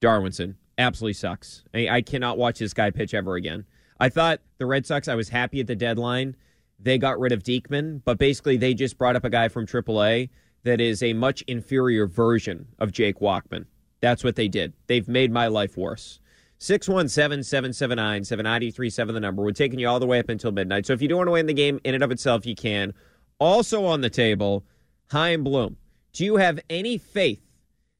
[0.00, 0.54] Darwinzon.
[0.78, 1.64] Absolutely sucks.
[1.74, 3.64] I, I cannot watch this guy pitch ever again.
[4.00, 6.36] I thought the Red Sox, I was happy at the deadline.
[6.80, 10.30] They got rid of Diekman, but basically they just brought up a guy from AAA
[10.64, 13.66] that is a much inferior version of Jake Walkman.
[14.00, 14.74] That's what they did.
[14.86, 16.20] They've made my life worse.
[16.58, 19.42] 617 779 7937, the number.
[19.42, 20.86] We're taking you all the way up until midnight.
[20.86, 22.94] So if you do want to win the game in and of itself, you can.
[23.38, 24.64] Also on the table,
[25.10, 25.76] Chaim Bloom.
[26.12, 27.42] Do you have any faith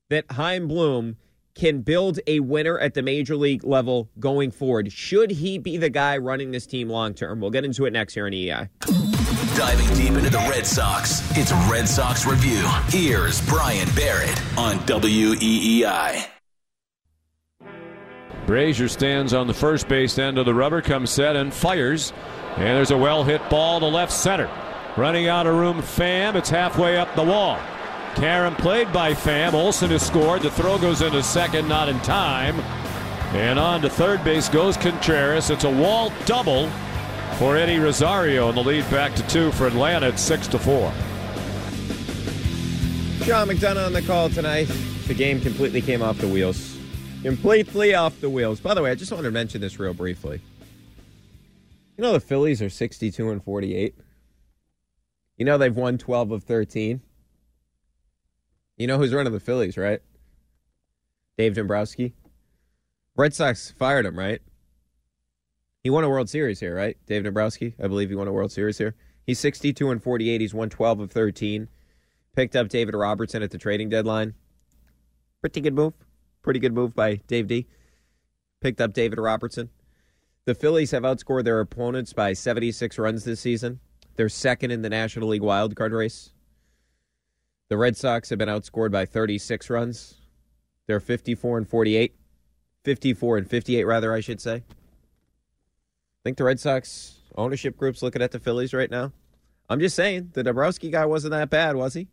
[0.09, 1.17] that Chaim Bloom
[1.55, 4.93] can build a winner at the major league level going forward?
[4.93, 7.41] Should he be the guy running this team long term?
[7.41, 9.14] We'll get into it next here on EI.
[9.57, 12.67] Diving deep into the Red Sox, it's Red Sox Review.
[12.89, 16.27] Here's Brian Barrett on WEEI.
[18.47, 22.13] Brasier stands on the first base end of the rubber, comes set and fires.
[22.57, 24.51] And there's a well hit ball to left center.
[24.97, 26.35] Running out of room, Pham.
[26.35, 27.57] It's halfway up the wall.
[28.17, 29.53] Karen played by Pham.
[29.53, 30.43] Olson has scored.
[30.43, 32.59] The throw goes into second, not in time.
[33.35, 35.51] And on to third base goes Contreras.
[35.51, 36.69] It's a wall double
[37.39, 40.93] for Eddie Rosario, and the lead back to two for Atlanta at six to four.
[43.25, 44.65] Sean McDonough on the call tonight.
[45.07, 46.77] The game completely came off the wheels.
[47.23, 48.61] Completely off the wheels.
[48.61, 50.41] By the way, I just wanted to mention this real briefly.
[51.97, 53.95] You know the Phillies are 62 and 48.
[55.37, 57.01] You know they've won 12 of 13.
[58.77, 60.01] You know who's running the Phillies, right?
[61.39, 62.15] Dave Dombrowski.
[63.17, 64.43] Red Sox fired him, right?
[65.85, 66.97] He won a World Series here, right?
[67.07, 68.95] Dave Dombrowski, I believe he won a World Series here.
[69.27, 70.41] He's 62 and 48.
[70.41, 71.69] He's won 12 of 13.
[72.35, 74.33] Picked up David Robertson at the trading deadline.
[75.43, 75.93] Pretty good move.
[76.43, 77.67] Pretty good move by Dave D.
[78.63, 79.69] Picked up David Robertson.
[80.47, 83.81] The Phillies have outscored their opponents by 76 runs this season.
[84.17, 86.33] They're second in the National League wildcard race.
[87.69, 90.15] The Red Sox have been outscored by 36 runs.
[90.87, 92.15] They're 54 and 48.
[92.85, 94.63] 54 and 58, rather, I should say.
[96.25, 99.13] Think the Red Sox ownership group's looking at the Phillies right now.
[99.69, 102.09] I'm just saying, the Dombrowski guy wasn't that bad, was he?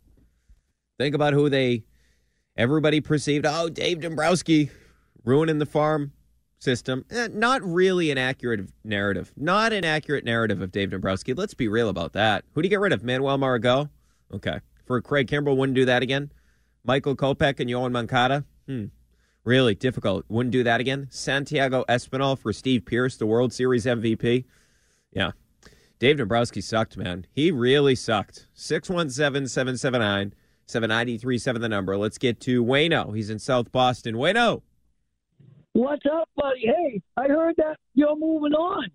[0.98, 1.84] Think about who they,
[2.56, 4.70] everybody perceived, oh, Dave Dombrowski
[5.24, 6.12] ruining the farm
[6.58, 7.04] system.
[7.10, 9.32] Eh, not really an accurate narrative.
[9.36, 11.34] Not an accurate narrative of Dave Dombrowski.
[11.34, 12.44] Let's be real about that.
[12.52, 13.02] Who do you get rid of?
[13.02, 13.90] Manuel Margot?
[14.32, 14.60] Okay
[14.92, 15.56] for Craig Kimbrel.
[15.56, 16.30] Wouldn't do that again.
[16.84, 18.44] Michael Kopech and Yoan Moncada.
[18.66, 18.86] Hmm.
[19.44, 20.24] Really difficult.
[20.28, 21.08] Wouldn't do that again.
[21.10, 24.44] Santiago Espinal for Steve Pearce, the World Series MVP.
[25.10, 25.32] Yeah.
[25.98, 27.26] Dave Dombrowski sucked, man.
[27.32, 28.46] He really sucked.
[28.54, 30.34] 617 779
[30.66, 31.96] 7937, the number.
[31.96, 33.14] Let's get to Wayno.
[33.14, 34.14] He's in South Boston.
[34.14, 34.62] Wayno.
[35.72, 36.66] What's up, buddy?
[36.66, 38.90] Hey, I heard that you're moving on.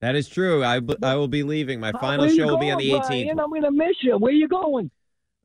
[0.00, 0.62] That is true.
[0.62, 1.80] I, I will be leaving.
[1.80, 3.08] My final show will be on the 18th.
[3.08, 3.40] Brian?
[3.40, 4.18] I'm going to miss you.
[4.18, 4.90] Where you going?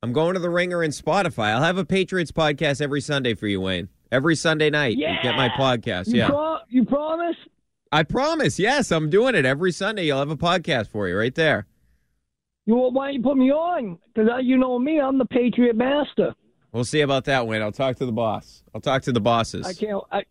[0.02, 1.54] I'm going to the Ringer and Spotify.
[1.54, 3.90] I'll have a Patriots podcast every Sunday for you, Wayne.
[4.12, 4.98] Every Sunday night.
[4.98, 5.18] Yeah.
[5.18, 6.08] You get my podcast.
[6.08, 6.30] You yeah.
[6.30, 7.36] Pro- you promise?
[7.92, 8.60] I promise.
[8.60, 10.06] Yes, I'm doing it every Sunday.
[10.06, 11.68] You'll have a podcast for you right there.
[12.66, 13.98] You well, why don't you put me on?
[14.14, 16.34] Because you know me, I'm the Patriot master.
[16.72, 17.62] We'll see about that, Wayne.
[17.62, 18.64] I'll talk to the boss.
[18.74, 19.66] I'll talk to the bosses.
[19.66, 20.04] I can't.
[20.12, 20.24] I,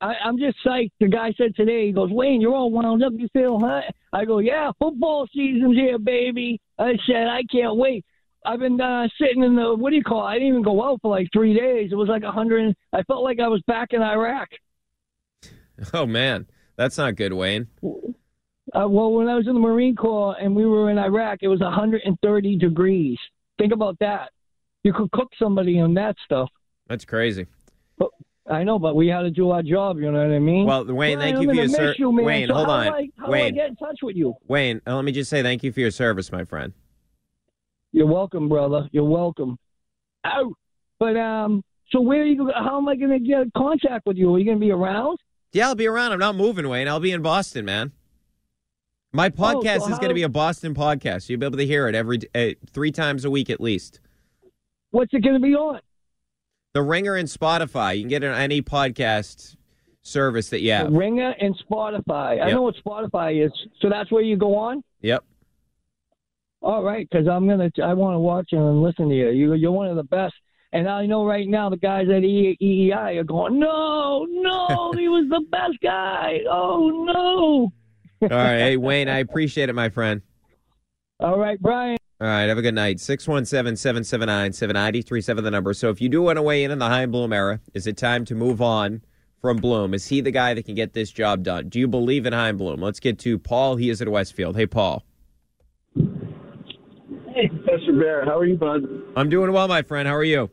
[0.00, 0.92] I, I'm just psyched.
[1.00, 3.12] The guy said today, he goes, Wayne, you're all wound up.
[3.16, 3.58] You feel?
[4.12, 6.60] I go, yeah, football season's here, baby.
[6.78, 8.04] I said, I can't wait.
[8.46, 10.22] I've been uh, sitting in the what do you call?
[10.26, 10.30] it?
[10.30, 11.90] I didn't even go out for like three days.
[11.92, 12.74] It was like a hundred.
[12.92, 14.48] I felt like I was back in Iraq.
[15.92, 17.66] Oh man, that's not good, Wayne.
[17.84, 21.48] Uh, well, when I was in the Marine Corps and we were in Iraq, it
[21.48, 23.18] was 130 degrees.
[23.58, 24.30] Think about that.
[24.84, 26.48] You could cook somebody on that stuff.
[26.88, 27.46] That's crazy.
[27.98, 28.08] But
[28.50, 29.98] I know, but we had to do our job.
[29.98, 30.64] You know what I mean?
[30.66, 32.24] Well, Wayne, thank you for your miss ser- you, man.
[32.24, 32.86] Wayne, So hold on.
[32.88, 33.54] I, Wayne.
[33.54, 34.34] get in touch with you?
[34.48, 36.72] Wayne, uh, let me just say thank you for your service, my friend.
[37.96, 38.90] You're welcome, brother.
[38.92, 39.56] You're welcome.
[40.22, 40.52] Oh,
[40.98, 42.52] But um, so where are you?
[42.54, 44.34] How am I going to get in contact with you?
[44.34, 45.16] Are you going to be around?
[45.54, 46.12] Yeah, I'll be around.
[46.12, 46.88] I'm not moving, Wayne.
[46.88, 47.92] I'll be in Boston, man.
[49.14, 51.30] My podcast Oh, so is going to be a Boston podcast.
[51.30, 54.00] You'll be able to hear it every uh, three times a week at least.
[54.90, 55.80] What's it going to be on?
[56.74, 57.96] The Ringer and Spotify.
[57.96, 59.56] You can get it on any podcast
[60.02, 60.92] service that you have.
[60.92, 62.42] Ringer and Spotify.
[62.42, 62.50] I Yep.
[62.50, 63.52] know what Spotify is.
[63.80, 64.82] So that's where you go on.
[65.00, 65.24] Yep.
[66.62, 67.70] All right, because I'm gonna.
[67.82, 69.30] I want to watch and listen to you.
[69.30, 69.54] you.
[69.54, 70.34] You're one of the best.
[70.72, 75.26] And I know right now the guys at EEI are going, no, no, he was
[75.30, 76.40] the best guy.
[76.50, 77.72] Oh no.
[78.22, 78.58] All right.
[78.58, 80.22] Hey, Wayne, I appreciate it, my friend.
[81.20, 81.96] All right, Brian.
[82.20, 82.44] All right.
[82.44, 83.00] Have a good night.
[83.00, 85.72] 617 779 7937, the number.
[85.72, 87.96] So if you do want to weigh in on the Chaim Bloom era, is it
[87.96, 89.02] time to move on
[89.40, 89.94] from Bloom?
[89.94, 91.70] Is he the guy that can get this job done?
[91.70, 92.82] Do you believe in Chaim Bloom?
[92.82, 93.76] Let's get to Paul.
[93.76, 94.56] He is at Westfield.
[94.56, 95.05] Hey, Paul.
[97.36, 98.82] Hey, Professor Bear, how are you, bud?
[99.14, 100.08] I'm doing well, my friend.
[100.08, 100.48] How are you?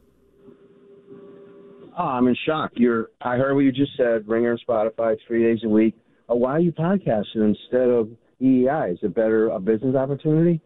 [1.98, 2.72] Oh, I'm in shock.
[2.76, 3.10] You're.
[3.22, 4.28] I heard what you just said.
[4.28, 5.96] Ringer and Spotify, three days a week.
[6.30, 8.10] Uh, why are you podcasting instead of
[8.42, 8.92] EEI?
[8.92, 10.60] Is it better a business opportunity?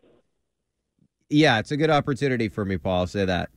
[1.30, 3.01] Yeah, it's a good opportunity for me, Paul.
[3.01, 3.51] I'll say that.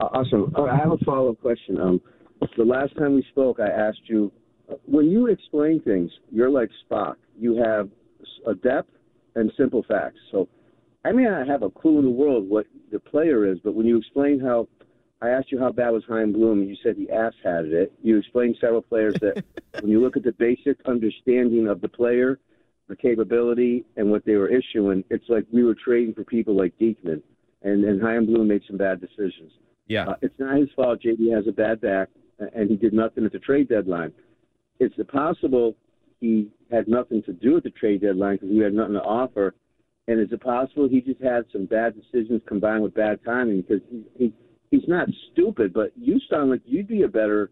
[0.00, 0.52] Uh, awesome.
[0.58, 1.80] Uh, I have a follow up question.
[1.80, 2.00] Um,
[2.56, 4.32] the last time we spoke, I asked you
[4.86, 7.14] when you explain things, you're like Spock.
[7.38, 7.90] You have
[8.44, 8.90] a depth
[9.36, 10.18] and simple facts.
[10.32, 10.48] So
[11.06, 13.86] I may not have a clue in the world what the player is, but when
[13.86, 14.66] you explain how
[15.22, 17.92] I asked you how bad was Chaim Bloom, you said the ass had it.
[18.02, 19.44] You explained several players that
[19.80, 22.40] when you look at the basic understanding of the player,
[22.88, 26.76] the capability, and what they were issuing, it's like we were trading for people like
[26.80, 27.22] Diekman,
[27.62, 29.52] and and Chaim Bloom made some bad decisions.
[29.86, 30.08] Yeah.
[30.08, 31.02] Uh, it's not his fault.
[31.02, 32.08] JD has a bad back,
[32.40, 34.12] and he did nothing at the trade deadline.
[34.80, 35.76] It's possible
[36.20, 39.54] he had nothing to do with the trade deadline because we had nothing to offer.
[40.08, 43.62] And is it possible he just had some bad decisions combined with bad timing?
[43.62, 44.32] Because he, he
[44.70, 47.50] he's not stupid, but you sound like you'd be a better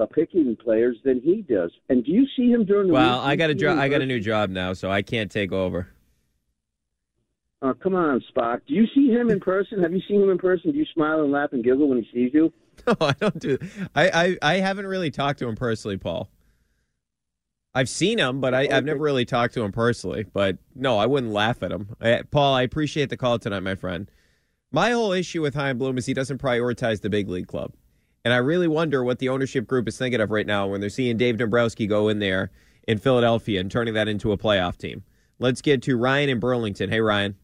[0.00, 1.70] uh, picking players than he does.
[1.88, 3.28] And do you see him during the Well, week?
[3.28, 3.78] I got a job.
[3.78, 5.88] I got a new job now, so I can't take over.
[7.62, 8.60] Oh, come on, Spock.
[8.66, 9.82] Do you see him in person?
[9.82, 10.72] Have you seen him in person?
[10.72, 12.52] Do you smile and laugh and giggle when he sees you?
[12.86, 13.58] No, I don't do.
[13.94, 16.30] I, I I haven't really talked to him personally, Paul.
[17.74, 20.24] I've seen him, but I, I've never really talked to him personally.
[20.24, 21.94] But no, I wouldn't laugh at him.
[22.00, 24.10] I, Paul, I appreciate the call tonight, my friend.
[24.72, 27.72] My whole issue with Chaim Bloom is he doesn't prioritize the big league club,
[28.24, 30.90] and I really wonder what the ownership group is thinking of right now when they're
[30.90, 32.52] seeing Dave Dombrowski go in there
[32.86, 35.02] in Philadelphia and turning that into a playoff team.
[35.40, 36.90] Let's get to Ryan in Burlington.
[36.90, 37.34] Hey, Ryan.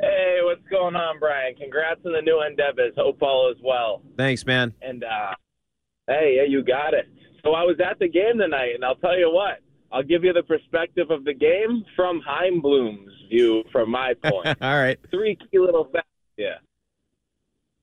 [0.00, 1.54] Hey, what's going on, Brian?
[1.54, 2.92] Congrats on the new endeavors.
[2.96, 4.02] Hope all is well.
[4.18, 4.74] Thanks, man.
[4.82, 5.34] And uh,
[6.06, 7.08] hey, yeah, you got it.
[7.44, 9.60] So I was at the game tonight, and I'll tell you what.
[9.92, 14.56] I'll give you the perspective of the game from Chaim Bloom's view, from my point.
[14.60, 14.98] All right.
[15.10, 16.08] Three key little facts.
[16.36, 16.56] Yeah.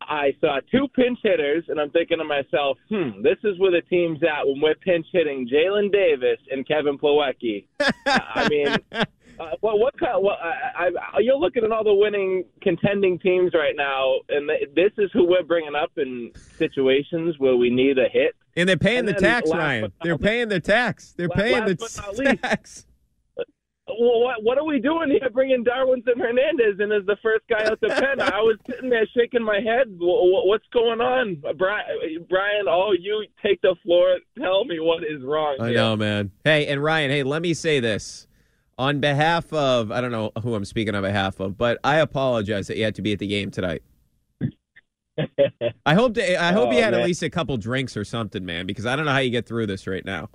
[0.02, 3.82] I saw two pinch hitters, and I'm thinking to myself, hmm, this is where the
[3.88, 7.68] team's at when we're pinch hitting Jaylin Davis and Kevin Plawecki.
[8.06, 8.76] I mean,
[9.42, 10.22] uh, well, what kind?
[10.24, 14.70] What, I, I, you're looking at all the winning, contending teams right now, and th-
[14.76, 18.36] this is who we're bringing up in situations where we need a hit.
[18.56, 19.92] And they're paying And the tax, Ryan.
[20.04, 21.14] They're least- paying their tax.
[21.18, 22.86] They're paying last the least- tax.
[23.88, 25.28] Uh, well, what what are we doing here?
[25.34, 28.22] Bringing Darwinzon Hernandez in as the first guy out the pen.
[28.22, 29.88] I was sitting there shaking my head.
[29.98, 31.86] Wh- wh- What's going on, uh, uh, Brian?
[32.30, 34.18] Brian, oh, you take the floor.
[34.40, 35.58] Tell me what is wrong.
[35.60, 35.78] I here.
[35.78, 36.30] know, man.
[36.44, 38.28] Hey, and Ryan, hey, let me say this.
[38.82, 42.66] On behalf of, I don't know who I'm speaking on behalf of, but I apologize
[42.66, 43.84] that you had to be at the game tonight.
[45.86, 47.02] I hope to, I hope Oh, you had man.
[47.02, 49.46] at least a couple drinks or something, man, because I don't know how you get
[49.46, 50.30] through this right now.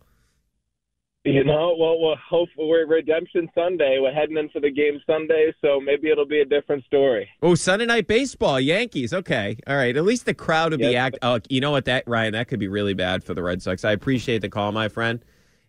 [1.24, 3.98] You know, well, well, hopefully we're Redemption Sunday.
[4.00, 7.28] We're heading in for the game Sunday, so maybe it'll be a different story.
[7.42, 9.12] Oh, Sunday night baseball, Yankees.
[9.12, 9.96] Okay, all right.
[9.96, 11.18] At least the crowd would be act.
[11.22, 13.84] Oh, you know what, that Ryan, that could be really bad for the Red Sox.
[13.84, 15.18] I appreciate the call, my friend,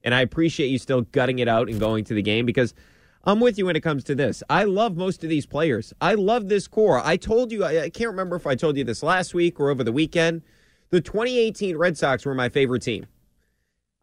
[0.07, 2.73] and I appreciate you still gutting it out and going to the game because
[3.25, 4.41] I'm with you when it comes to this.
[4.49, 5.93] I love most of these players.
[5.99, 7.01] I love this core.
[7.03, 7.65] I told you.
[7.65, 10.43] I, I can't remember if I told you this last week or over the weekend.
[10.91, 13.07] The 2018 Red Sox were my favorite team.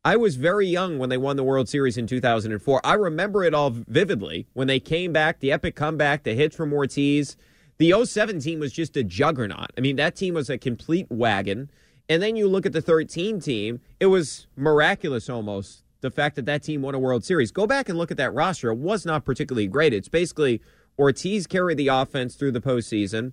[0.05, 2.83] I was very young when they won the World Series in 2004.
[2.85, 6.75] I remember it all vividly when they came back, the epic comeback, the hits from
[6.75, 7.38] Ortiz.
[7.79, 9.71] The 07 team was just a juggernaut.
[9.79, 11.71] I mean, that team was a complete wagon.
[12.11, 16.45] And then you look at the 13 team, it was miraculous almost the fact that
[16.47, 17.51] that team won a World Series.
[17.51, 18.71] Go back and look at that roster.
[18.71, 19.95] It was not particularly great.
[19.95, 20.61] It's basically
[20.99, 23.33] Ortiz carried the offense through the postseason,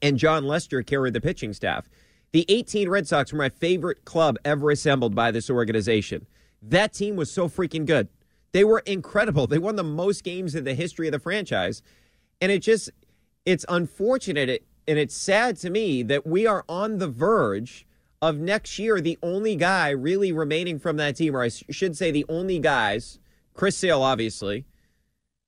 [0.00, 1.88] and Jon Lester carried the pitching staff.
[2.32, 6.26] The 18 Red Sox were my favorite club ever assembled by this organization.
[6.62, 8.08] That team was so freaking good.
[8.52, 9.46] They were incredible.
[9.46, 11.82] They won the most games in the history of the franchise.
[12.40, 12.90] And it just,
[13.44, 17.86] it's unfortunate and it's sad to me that we are on the verge
[18.22, 22.10] of next year, the only guy really remaining from that team, or I should say
[22.10, 23.18] the only guys,
[23.52, 24.64] Chris Sale, obviously,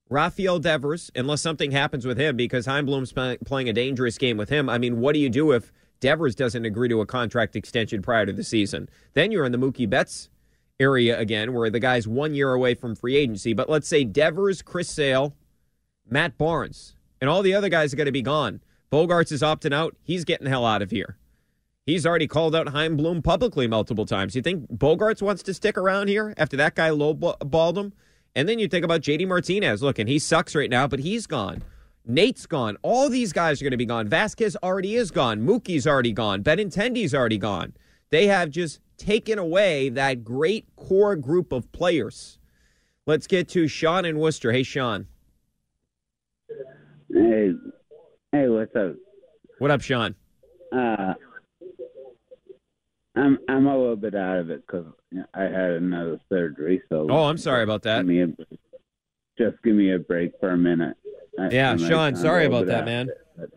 [0.09, 4.49] Rafael Devers, unless something happens with him because Chaim Bloom's playing a dangerous game with
[4.49, 4.69] him.
[4.69, 8.25] I mean, what do you do if Devers doesn't agree to a contract extension prior
[8.25, 8.89] to the season.
[9.13, 10.29] Then you're in the Mookie Betts
[10.79, 13.53] area again, where the guy's one year away from free agency.
[13.53, 15.33] But let's say Devers, Chris Sale,
[16.07, 18.61] Matt Barnes, and all the other guys are going to be gone.
[18.91, 19.95] Bogaerts is opting out.
[20.03, 21.17] He's getting the hell out of here.
[21.85, 24.35] He's already called out Bloom publicly multiple times.
[24.35, 27.93] You think Bogaerts wants to stick around here after that guy lowballed him?
[28.35, 29.83] And then you think about JD Martinez.
[29.83, 31.63] Look, and he sucks right now, but he's gone.
[32.07, 32.77] Nate's gone.
[32.81, 34.07] All these guys are going to be gone.
[34.09, 35.41] Vázquez already is gone.
[35.41, 36.43] Mookie's already gone.
[36.43, 37.73] Benintendi's already gone.
[38.09, 42.39] They have just taken away that great core group of players.
[43.05, 44.51] Let's get to Sean in Worcester.
[44.51, 45.07] Hey, Sean.
[47.13, 47.51] Hey,
[48.31, 48.95] hey, what's up?
[49.59, 50.15] What up, Sean?
[50.75, 51.13] Uh,
[53.15, 54.85] I'm I'm a little bit out of it because
[55.33, 56.81] I had another surgery.
[56.89, 57.99] So oh, I'm sorry about that.
[57.99, 58.27] Give me a,
[59.37, 60.97] just give me a break for a minute.
[61.39, 63.09] I, yeah, I'm Sean, sorry about that, man.
[63.37, 63.49] But,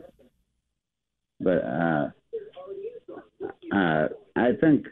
[1.41, 2.11] but uh,
[3.75, 4.87] uh, I think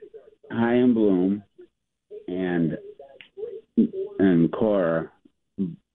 [0.50, 1.42] Chaim Bloom
[2.28, 2.76] and
[4.18, 5.10] and Cora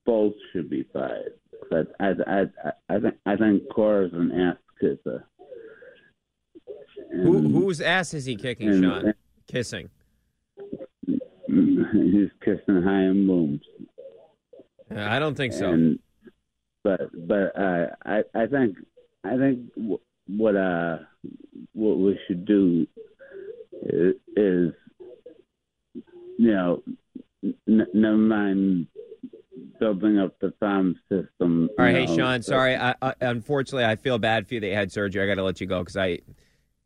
[0.06, 1.34] both should be fired.
[1.70, 5.28] But I I I, I think I think Cora's an ass kisser.
[7.12, 9.06] Who, whose ass is he kicking, and, Sean?
[9.06, 9.14] And,
[9.48, 9.90] kissing.
[11.08, 13.62] He's kissing high and Bloom's.
[14.96, 15.72] I don't think so.
[15.72, 16.00] And,
[16.84, 18.78] but but uh, I I think
[19.24, 19.72] I think
[20.28, 20.98] what uh
[21.74, 22.88] what we should do
[23.84, 24.74] is, is
[26.38, 26.84] you know
[27.44, 28.88] n- never mind
[29.80, 31.70] building up the farm system.
[31.78, 32.76] All right, know, hey Sean, sorry.
[32.76, 35.24] I, I, unfortunately, I feel bad for you that you had surgery.
[35.24, 36.20] I got to let you go because I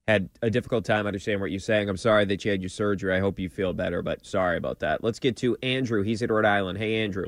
[0.08, 1.90] had a difficult time understanding what you're saying.
[1.90, 3.16] I'm sorry that you had your surgery.
[3.16, 5.04] I hope you feel better, but sorry about that.
[5.04, 6.04] Let's get to Andrew.
[6.04, 6.78] He's at Rhode Island.
[6.78, 7.26] Hey, Andrew.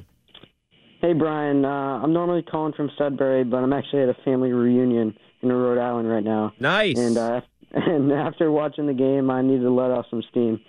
[1.02, 1.66] Hey, Brian.
[1.66, 5.80] Uh, I'm normally calling from Sudbury, but I'm actually at a family reunion in Rhode
[5.80, 6.54] Island right now.
[6.60, 6.98] Nice.
[6.98, 10.60] And uh, and after watching the game, I need to let off some steam.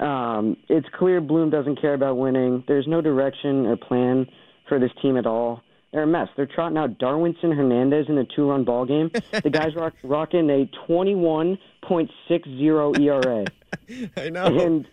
[0.00, 2.64] Um, it's clear Bloom doesn't care about winning.
[2.68, 4.26] There's no direction or plan
[4.68, 5.62] for this team at all.
[5.92, 6.28] They're a mess.
[6.36, 9.10] They're trotting out Darwinzon Hernandez in a two-run ball game.
[9.42, 13.46] the guy's rock, rocking a 21.60 ERA.
[14.16, 14.46] I know.
[14.46, 14.86] And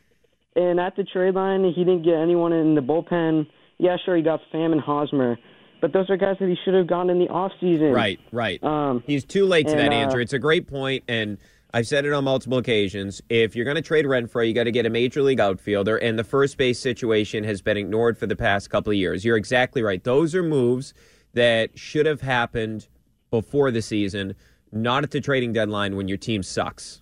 [0.56, 4.24] and at the trade line, he didn't get anyone in the bullpen yeah, sure, he
[4.24, 5.38] got Pham and Hosmer,
[5.82, 7.92] but those are guys that he should have gone in the off season.
[7.92, 8.64] Right, right.
[8.64, 10.22] Um, He's too late to and, that, uh, Andrew.
[10.22, 11.38] It's a great point, and
[11.76, 13.22] I've said it on multiple occasions.
[13.28, 16.18] If you're going to trade Renfroe, you got to get a major league outfielder, and
[16.18, 19.26] the first base situation has been ignored for the past couple of years.
[19.26, 20.02] You're exactly right.
[20.02, 20.94] Those are moves
[21.34, 22.88] that should have happened
[23.30, 24.36] before the season,
[24.72, 27.02] not at the trading deadline when your team sucks.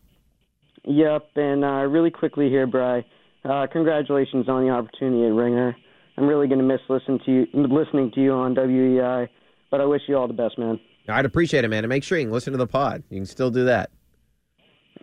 [0.85, 3.05] Yep, and uh, really quickly here, Bry.
[3.45, 5.77] Uh, congratulations on the opportunity at Ringer.
[6.17, 9.29] I'm really going to miss listening to you, listening to you on WEI.
[9.69, 10.79] But I wish you all the best, man.
[11.07, 11.83] I'd appreciate it, man.
[11.83, 13.03] And make sure you can listen to the pod.
[13.11, 13.91] You can still do that.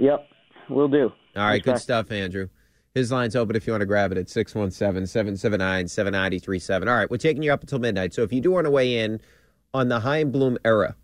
[0.00, 0.28] Yep,
[0.70, 1.12] we'll do.
[1.36, 2.48] All right, good stuff, Andrew.
[2.94, 6.88] His line's open if you want to grab it at 617 779 7937.
[6.88, 8.14] All right, we're taking you up until midnight.
[8.14, 9.20] So if you do want to weigh in
[9.72, 10.96] on the Chaim Bloom era,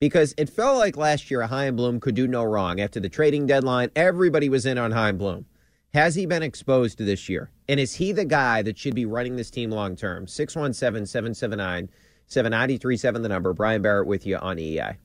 [0.00, 2.80] because it felt like last year a Chaim Bloom could do no wrong.
[2.80, 5.46] After the trading deadline, everybody was in on Chaim Bloom.
[5.94, 7.50] Has he been exposed to this year?
[7.68, 10.26] And is he the guy that should be running this team long term?
[10.26, 11.88] 617 779
[12.26, 13.52] 7937, the number.
[13.52, 14.96] Brian Barrett with you on EI.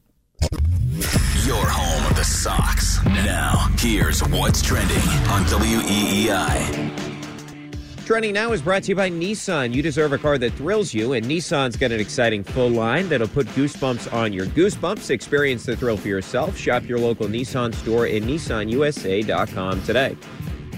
[1.46, 3.04] Your home of the Sox.
[3.04, 6.92] Now, here's what's trending on WEEI.
[8.06, 9.74] Trending now is brought to you by Nissan.
[9.74, 13.28] You deserve a car that thrills you, and Nissan's got an exciting full line that'll
[13.28, 15.10] put goosebumps on your goosebumps.
[15.10, 16.56] Experience the thrill for yourself.
[16.56, 20.16] Shop your local Nissan store at nissanusa.com today.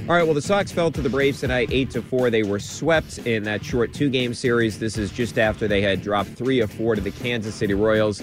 [0.08, 2.30] All right, well, the Sox fell to the Braves tonight, 8 to 4.
[2.30, 4.80] They were swept in that short two game series.
[4.80, 8.22] This is just after they had dropped 3 of 4 to the Kansas City Royals.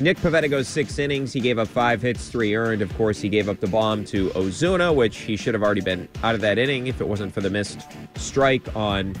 [0.00, 1.32] Nick Pivetta goes six innings.
[1.32, 2.82] He gave up five hits, three earned.
[2.82, 6.08] Of course, he gave up the bomb to Ozuna, which he should have already been
[6.24, 7.80] out of that inning if it wasn't for the missed
[8.16, 9.14] strike on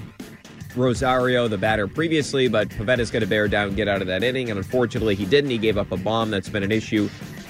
[0.74, 2.48] Rosario, the batter previously.
[2.48, 4.50] But Pivetta's going to bear down get out of that inning.
[4.50, 5.50] And unfortunately, he didn't.
[5.50, 7.06] He gave up a bomb that's been an issue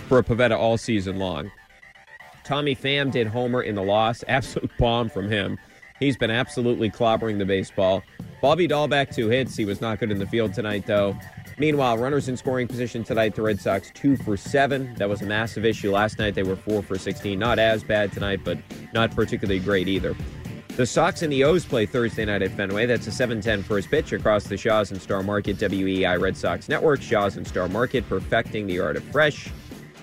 [0.09, 1.51] for Pivetta all season long.
[2.45, 4.23] Tommy Pham did homer in the loss.
[4.29, 5.59] Absolute bomb from him.
[5.99, 8.03] He's been absolutely clobbering the baseball.
[8.43, 9.57] Bobby Dalbec, two hits.
[9.57, 11.17] He was not good in the field tonight, though.
[11.59, 14.95] Meanwhile, runners in scoring position tonight, the Red Sox two for seven.
[14.97, 16.35] That was a massive issue last night.
[16.35, 17.39] They were four for 16.
[17.39, 18.59] Not as bad tonight, but
[18.93, 20.17] not particularly great either.
[20.77, 22.87] The Sox and the O's play Thursday night at Fenway.
[22.87, 27.01] That's a 7:10 first pitch across the Shaw's and Star Market WEI Red Sox Network.
[27.01, 29.53] Shaw's and Star Market perfecting the art of fresh.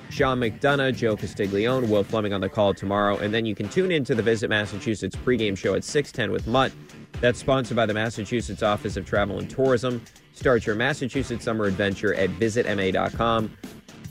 [0.09, 3.17] Sean McDonough, Joe Castiglione, Will Fleming on the call tomorrow.
[3.17, 6.47] And then you can tune in to the Visit Massachusetts pregame show at 610 with
[6.47, 6.71] Mutt.
[7.19, 10.01] That's sponsored by the Massachusetts Office of Travel and Tourism.
[10.41, 13.55] Start your Massachusetts summer adventure at visitma.com.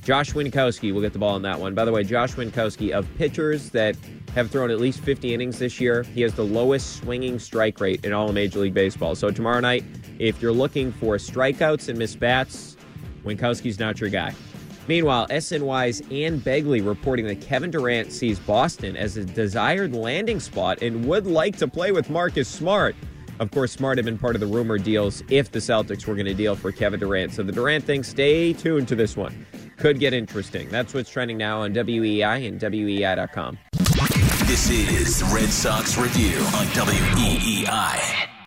[0.04, 1.74] Josh Winkowski will get the ball on that one.
[1.74, 3.96] By the way, Josh Winkowski, of pitchers that
[4.36, 8.04] have thrown at least 50 innings this year, he has the lowest swinging strike rate
[8.04, 9.16] in all of Major League Baseball.
[9.16, 9.82] So tomorrow night,
[10.20, 12.76] if you're looking for strikeouts and missed bats,
[13.24, 14.32] Winkowski's not your guy.
[14.86, 20.80] Meanwhile, SNY's Ian Begley reporting that Kevin Durant sees Boston as a desired landing spot
[20.80, 22.94] and would like to play with Marcus Smart.
[23.40, 26.26] Of course, Smart had been part of the rumor deals if the Celtics were going
[26.26, 27.32] to deal for Kevin Durant.
[27.32, 29.46] So the Durant thing, stay tuned to this one.
[29.78, 30.68] Could get interesting.
[30.68, 33.58] That's what's trending now on WEI and WEI.com.
[34.44, 38.39] This is Red Sox Review on WEEI.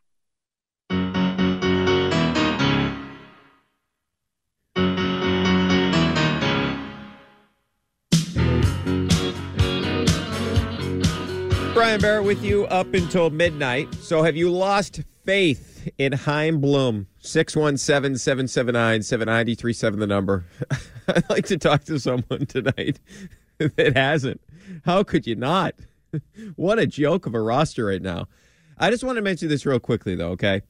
[11.83, 13.93] Brian Barrett with you up until midnight.
[13.95, 17.07] So, have you lost faith in Chaim Bloom?
[17.19, 20.45] 617 779 7937, the number.
[21.09, 23.01] I'd like to talk to someone tonight
[23.57, 24.39] that hasn't.
[24.85, 25.75] How could you not?
[26.55, 28.29] What a joke of a roster right now.
[28.77, 30.61] I just want to mention this real quickly, though, okay?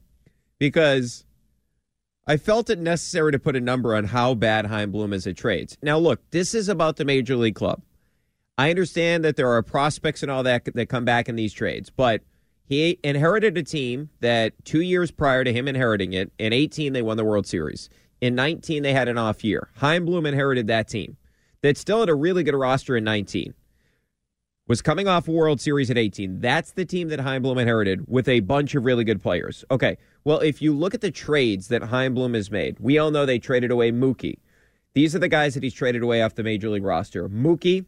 [0.58, 1.24] Because
[2.26, 5.36] I felt it necessary to put a number on how bad Chaim Bloom is at
[5.36, 5.78] trades.
[5.80, 7.82] Now, look, this is about the Major League Club.
[8.56, 11.90] I understand that there are prospects and all that that come back in these trades,
[11.90, 12.22] but
[12.66, 17.02] he inherited a team that two years prior to him inheriting it, in 18 they
[17.02, 17.88] won the World Series.
[18.20, 19.68] In 19 they had an off year.
[19.76, 21.16] Chaim Bloom inherited that team
[21.62, 23.54] that still had a really good roster in 19.
[24.66, 26.40] Was coming off a World Series at 18.
[26.40, 29.62] That's the team that Chaim Bloom inherited with a bunch of really good players.
[29.70, 33.10] Okay, well, if you look at the trades that Chaim Bloom has made, we all
[33.10, 34.38] know they traded away Mookie.
[34.94, 37.28] These are the guys that he's traded away off the Major League roster.
[37.28, 37.84] Mookie,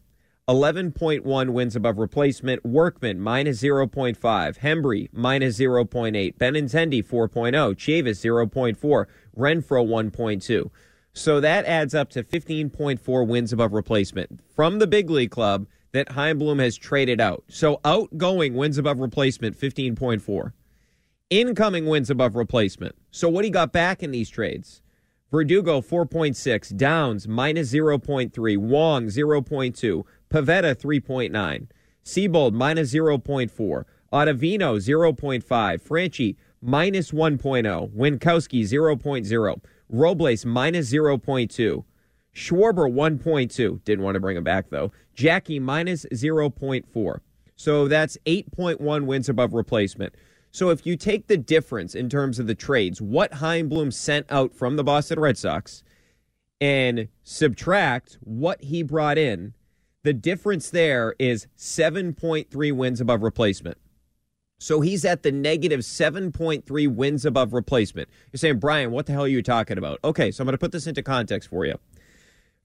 [0.47, 2.65] 11.1 wins above replacement.
[2.65, 4.17] Workman, minus 0.5.
[4.59, 6.37] Hembree, minus 0.8.
[6.37, 7.75] Benintendi, 4.0.
[7.75, 9.05] Chavis, 0.4.
[9.37, 10.69] Renfroe, 1.2.
[11.11, 16.09] So that adds up to 15.4 wins above replacement from the big league club that
[16.09, 17.43] Chaim Bloom has traded out.
[17.49, 20.53] So outgoing wins above replacement, 15.4.
[21.29, 22.95] Incoming wins above replacement.
[23.11, 24.81] So what he got back in these trades?
[25.29, 26.77] Verdugo, 4.6.
[26.77, 28.57] Downs, minus 0.3.
[28.57, 30.03] Wong, 0.2.
[30.29, 31.67] Pivetta 3.9,
[32.03, 35.43] Seabold minus 0.4, Ottavino 0.5,
[35.81, 41.83] Franchy minus 1.0, Winkowski 0.0, Robles minus 0.2,
[42.33, 47.19] Schwarber 1.2, didn't want to bring him back though, Jackie minus 0.4.
[47.55, 50.13] So that's 8.1 wins above replacement.
[50.51, 54.53] So if you take the difference in terms of the trades, what Chaim sent out
[54.53, 55.83] from the Boston Red Sox,
[56.59, 59.53] and subtract what he brought in,
[60.07, 63.77] the difference there is 7.3 wins above replacement.
[64.57, 68.07] So he's at the negative 7.3 wins above replacement.
[68.31, 69.99] You're saying, Brian, what the hell are you talking about?
[70.05, 71.75] Okay, so I'm going to put this into context for you.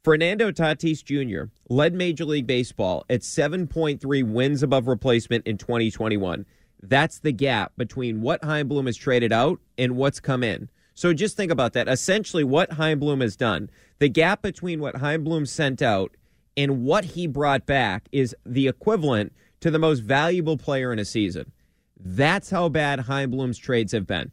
[0.05, 1.51] Fernando Tatis Jr.
[1.69, 6.47] led Major League Baseball at 7.3 wins above replacement in 2021.
[6.81, 10.71] That's the gap between what Chaim Bloom has traded out and what's come in.
[10.95, 11.89] So just think about that.
[11.89, 13.69] Essentially, what Chaim Bloom has done,
[13.99, 16.17] the gap between what Chaim Bloom sent out
[16.57, 21.05] and what he brought back is the equivalent to the most valuable player in a
[21.05, 21.53] season.
[21.99, 24.33] That's how bad Chaim Bloom's trades have been.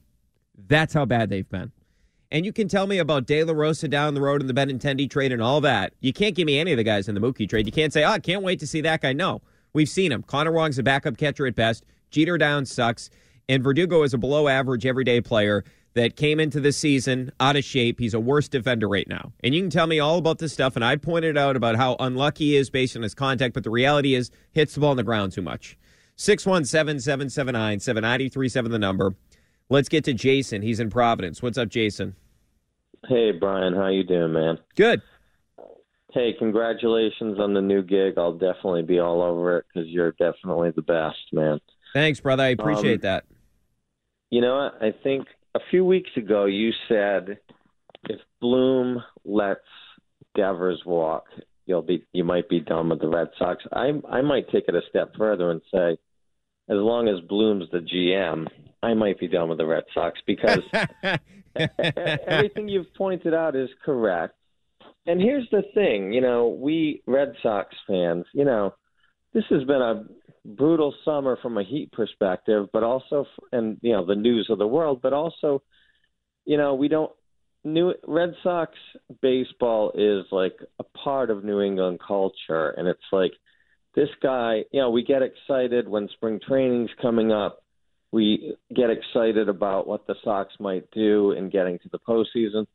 [0.67, 1.72] That's how bad they've been.
[2.32, 5.09] And you can tell me about De La Rosa down the road in the Benintendi
[5.09, 5.93] trade and all that.
[5.99, 7.65] You can't give me any of the guys in the Mookie trade.
[7.65, 9.13] You can't say, oh, I can't wait to see that guy.
[9.13, 9.41] No,
[9.74, 10.24] we've seen him.
[10.24, 11.84] Connor Wong's a backup catcher at best.
[12.11, 13.09] Jeter Downs sucks.
[13.47, 15.63] And Verdugo is a below average everyday player
[15.93, 17.99] that came into the season out of shape.
[17.99, 19.33] He's a worse defender right now.
[19.43, 20.75] And you can tell me all about this stuff.
[20.75, 23.69] And I pointed out about how unlucky he is based on his contact, but the
[23.71, 25.77] reality is hits the ball on the ground too much.
[26.15, 29.15] 617 779 7937, the number.
[29.69, 30.61] Let's get to Jason.
[30.61, 31.41] He's in Providence.
[31.41, 32.15] What's up, Jason?
[33.07, 34.59] Hey Brian, how you doing, man?
[34.75, 35.01] Good.
[36.11, 38.15] Hey, congratulations on the new gig.
[38.17, 41.59] I'll definitely be all over it because you're definitely the best, man.
[41.93, 42.43] Thanks, brother.
[42.43, 43.25] I appreciate Um, that.
[44.31, 44.83] You know what?
[44.83, 47.39] I think a few weeks ago you said
[48.08, 49.62] if Bloom lets
[50.36, 51.26] Devers walk,
[51.66, 53.64] you'll be you might be done with the Red Sox.
[53.74, 55.97] I I might take it a step further and say,
[56.70, 58.47] as long as Bloom's the GM,
[58.82, 60.60] I might be done with the Red Sox because
[61.56, 64.36] everything you've pointed out is correct.
[65.06, 68.76] And here's the thing, you know, we Red Sox fans, you know,
[69.34, 70.06] this has been a
[70.56, 74.68] brutal summer from a heat perspective, but also, and you know, the news of the
[74.68, 75.62] world, but also,
[76.45, 77.12] you know, we don't.
[77.64, 78.72] New Red Sox
[79.22, 83.34] baseball is like a part of New England culture, and it's like
[83.95, 84.64] this guy.
[84.72, 87.64] You know, we get excited when spring training's coming up.
[88.12, 92.66] We get excited about what the Sox might do in getting to the postseason.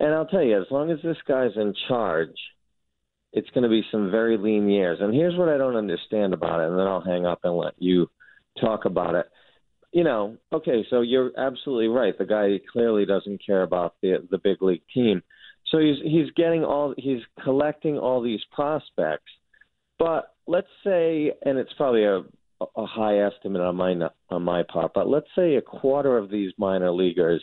[0.00, 2.36] And I'll tell you, as long as this guy's in charge,
[3.34, 4.98] it's going to be some very lean years.
[5.00, 7.74] And here's what I don't understand about it, and then I'll hang up and let
[7.78, 8.08] you
[8.60, 9.26] talk about it.
[9.92, 12.16] You know, okay, so you're absolutely right.
[12.16, 15.22] The guy clearly doesn't care about the the big league team.
[15.70, 19.30] So he's he's getting all he's collecting all these prospects.
[19.98, 22.22] But let's say, and it's probably a
[22.76, 23.94] a high estimate on my
[24.30, 27.42] on my part, but let's say a quarter of these minor leaguers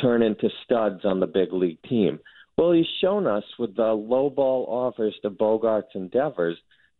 [0.00, 2.20] turn into studs on the big league team.
[2.56, 6.56] Well, he's shown us with the low ball offers to Bogaerts and Devers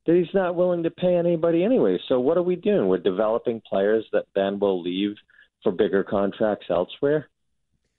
[0.07, 1.99] that he's not willing to pay anybody anyway.
[2.09, 2.89] So what are we doing?
[2.89, 5.17] We're developing players that then will leave
[5.63, 7.29] for bigger contracts elsewhere.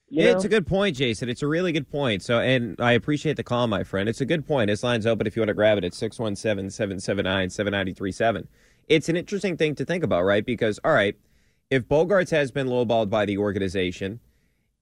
[0.09, 1.27] You Yeah, it's a good point, Jason.
[1.27, 2.23] It's a really good point.
[2.23, 4.07] So, and I appreciate the call, my friend.
[4.07, 4.69] It's a good point.
[4.69, 8.47] This line's open if you want to grab it at 617 779 7937.
[8.87, 10.45] It's an interesting thing to think about, right?
[10.45, 11.17] Because, all right,
[11.69, 14.21] if Bogaerts has been lowballed by the organization,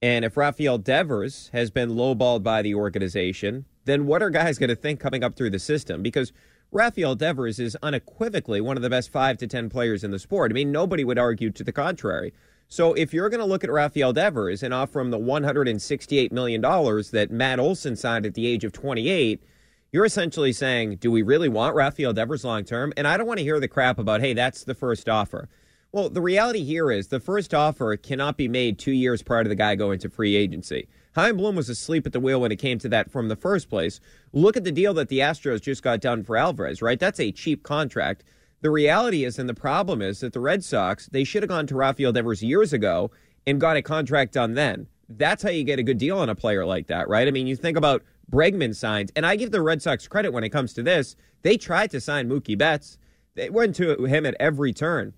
[0.05, 4.69] and if Rafael Devers has been lowballed by the organization, then what are guys going
[4.69, 6.03] to think coming up through the system?
[6.03, 6.31] Because
[6.71, 10.51] Rafael Devers is unequivocally one of the best five to 10 players in the sport.
[10.51, 12.35] I mean, nobody would argue to the contrary.
[12.67, 16.61] So if you're going to look at Rafael Devers and offer him the $168 million
[16.61, 19.41] that Matt Olson signed at the age of 28,
[19.91, 22.93] you're essentially saying, do we really want Rafael Devers long term?
[22.95, 25.49] And I don't want to hear the crap about, hey, that's the first offer.
[25.95, 29.47] Well, the reality here is the first offer cannot be made two years prior to
[29.47, 30.89] the guy going to free agency.
[31.15, 33.69] Chaim Bloom was asleep at the wheel when it came to that from the first
[33.69, 34.01] place.
[34.33, 36.99] Look at the deal that the Astros just got done for Alvarez, right?
[36.99, 38.25] That's a cheap contract.
[38.59, 41.65] The reality is, and the problem is, that the Red Sox, they should have gone
[41.67, 43.09] to Rafael Devers years ago
[43.47, 44.87] and got a contract done then.
[45.07, 47.25] That's how you get a good deal on a player like that, right?
[47.25, 50.43] I mean, you think about Bregman signs, and I give the Red Sox credit when
[50.43, 51.15] it comes to this.
[51.43, 52.97] They tried to sign Mookie Betts.
[53.35, 55.13] They went to him at every turn.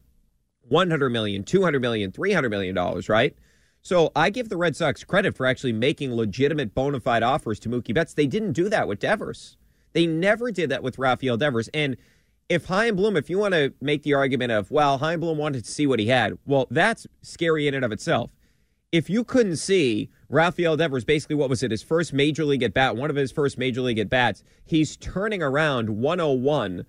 [0.70, 3.36] 100 million, 200 million, 300 million dollars, right?
[3.82, 7.70] So I give the Red Sox credit for actually making legitimate bona fide offers to
[7.70, 8.14] Mookie Betts.
[8.14, 9.56] They didn't do that with Devers.
[9.94, 11.70] They never did that with Rafael Devers.
[11.74, 11.96] And
[12.50, 15.88] if Bloom, if you want to make the argument of, well, Bloom wanted to see
[15.88, 18.32] what he had, well, that's scary in and of itself.
[18.92, 22.74] If you couldn't see Rafael Devers, basically, what was it, his first major league at
[22.74, 26.86] bat, one of his first major league at bats, he's turning around 101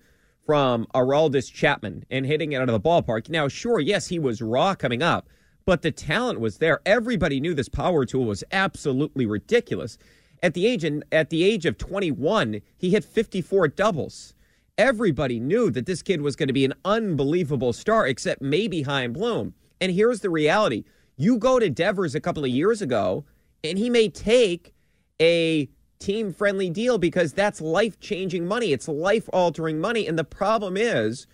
[0.49, 3.29] from Aroldis Chapman and hitting it out of the ballpark.
[3.29, 5.29] Now, sure, yes, he was raw coming up,
[5.63, 6.79] but the talent was there.
[6.87, 9.99] Everybody knew this power tool was absolutely ridiculous.
[10.41, 14.33] At the age at the age of 21, he hit 54 doubles.
[14.75, 19.13] Everybody knew that this kid was going to be an unbelievable star, except maybe Chaim
[19.13, 19.53] Bloom.
[19.79, 20.83] And here's the reality:
[21.15, 23.23] you go to Devers a couple of years ago,
[23.63, 24.73] and he may take
[25.21, 25.69] a
[25.99, 28.71] team friendly deal because that's life changing money.
[28.71, 30.07] It's life altering money.
[30.07, 31.27] And the problem is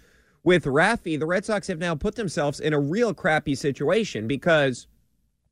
[0.44, 4.88] with Rafi, the Red Sox have now put themselves in a real crappy situation because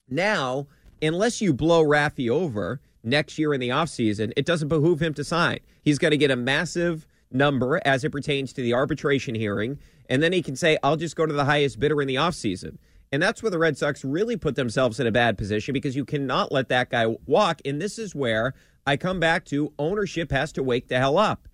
[0.09, 0.67] now,
[1.01, 5.23] unless you blow Rafi over next year in the offseason, it doesn't behoove him to
[5.23, 5.59] sign.
[5.81, 9.79] He's going to get a massive number as it pertains to the arbitration hearing.
[10.09, 12.77] And then he can say, I'll just go to the highest bidder in the offseason.
[13.13, 16.03] And that's where the Red Sox really put themselves in a bad position because you
[16.03, 17.61] cannot let that guy walk.
[17.63, 18.55] And this is where
[18.87, 21.47] I come back to ownership has to wake the hell up.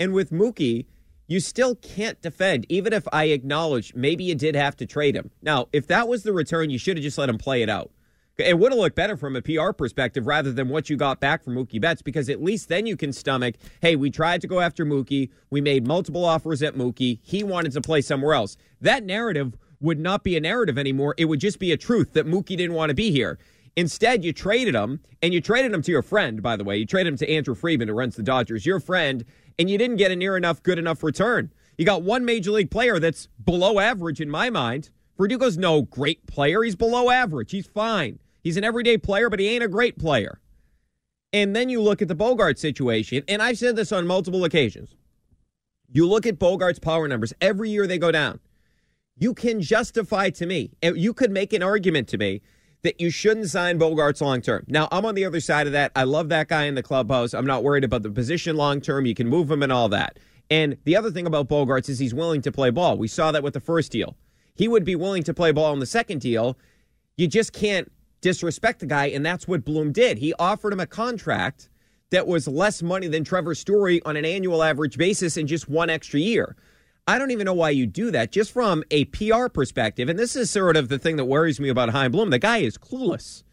[0.00, 0.86] And with Mookie,
[1.28, 5.30] you still can't defend, even if I acknowledge maybe you did have to trade him.
[5.42, 7.92] Now, if that was the return, you should have just let him play it out.
[8.36, 11.44] It would have looked better from a PR perspective rather than what you got back
[11.44, 14.58] from Mookie Betts because at least then you can stomach, hey, we tried to go
[14.58, 15.30] after Mookie.
[15.50, 17.20] We made multiple offers at Mookie.
[17.22, 18.56] He wanted to play somewhere else.
[18.80, 21.14] That narrative would not be a narrative anymore.
[21.18, 23.38] It would just be a truth that Mookie didn't want to be here.
[23.76, 26.78] Instead, you traded him, and you traded him to your friend, by the way.
[26.78, 29.24] You traded him to Andrew Friedman, who runs the Dodgers, your friend,
[29.58, 31.52] and you didn't get a near enough, good enough return.
[31.76, 34.90] You got one major league player that's below average in my mind.
[35.18, 36.62] Verdugo's no great player.
[36.62, 37.50] He's below average.
[37.50, 38.18] He's fine.
[38.42, 40.40] He's an everyday player, but he ain't a great player.
[41.32, 44.94] And then you look at the Bogart situation, and I've said this on multiple occasions.
[45.92, 48.40] You look at Bogart's power numbers, every year they go down.
[49.18, 52.42] You can justify to me, you could make an argument to me
[52.82, 54.64] that you shouldn't sign Bogaerts long term.
[54.68, 55.90] Now, I'm on the other side of that.
[55.96, 57.34] I love that guy in the clubhouse.
[57.34, 59.06] I'm not worried about the position long term.
[59.06, 60.18] You can move him and all that.
[60.50, 62.96] And the other thing about Bogaerts is he's willing to play ball.
[62.98, 64.16] We saw that with the first deal.
[64.54, 66.56] He would be willing to play ball in the second deal.
[67.16, 67.90] You just can't
[68.20, 70.18] disrespect the guy, and that's what Bloom did.
[70.18, 71.68] He offered him a contract
[72.10, 75.90] that was less money than Trevor Story on an annual average basis in just one
[75.90, 76.54] extra year.
[77.08, 80.08] I don't even know why you do that, just from a PR perspective.
[80.08, 82.30] And this is sort of the thing that worries me about Chaim Bloom.
[82.30, 83.44] The guy is clueless.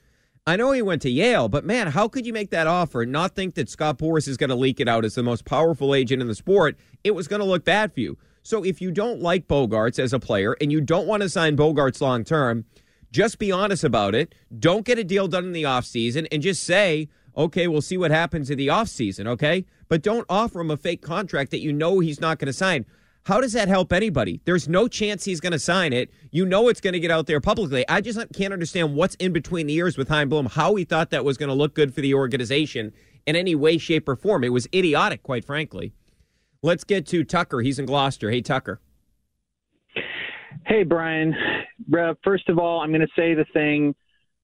[0.47, 3.11] I know he went to Yale, but man, how could you make that offer and
[3.11, 5.93] not think that Scott Boras is going to leak it out as the most powerful
[5.93, 6.77] agent in the sport?
[7.03, 8.17] It was going to look bad for you.
[8.41, 11.55] So if you don't like Bogaerts as a player and you don't want to sign
[11.55, 12.65] Bogaerts long term,
[13.11, 14.33] just be honest about it.
[14.57, 18.11] Don't get a deal done in the offseason and just say, okay, we'll see what
[18.11, 19.63] happens in the offseason, okay?
[19.87, 22.85] But don't offer him a fake contract that you know he's not going to sign.
[23.25, 24.41] How does that help anybody?
[24.43, 26.11] There's no chance he's going to sign it.
[26.31, 27.87] You know it's going to get out there publicly.
[27.87, 31.09] I just can't understand what's in between the ears with Chaim Bloom, how he thought
[31.11, 32.91] that was going to look good for the organization
[33.25, 34.43] in any way, shape, or form.
[34.43, 35.93] It was idiotic, quite frankly.
[36.61, 37.61] Let's get to Tucker.
[37.61, 38.29] He's in Gloucester.
[38.29, 38.81] Hey, Tucker.
[40.65, 41.33] Hey, Brian.
[42.25, 43.95] First of all, I'm going to say the thing.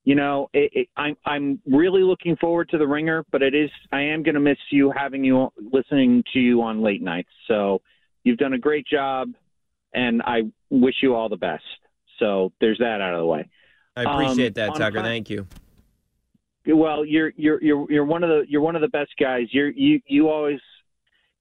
[0.05, 3.69] You know, it, it, I'm I'm really looking forward to the ringer, but it is
[3.91, 7.29] I am going to miss you having you listening to you on late nights.
[7.47, 7.81] So
[8.23, 9.29] You've done a great job,
[9.93, 11.63] and I wish you all the best.
[12.19, 13.49] So there's that out of the way.
[13.95, 15.01] I appreciate um, that, Tucker.
[15.01, 15.47] Thank you.
[16.65, 19.47] Well, you're you're you're you're one of the you're one of the best guys.
[19.51, 20.59] You're you you always.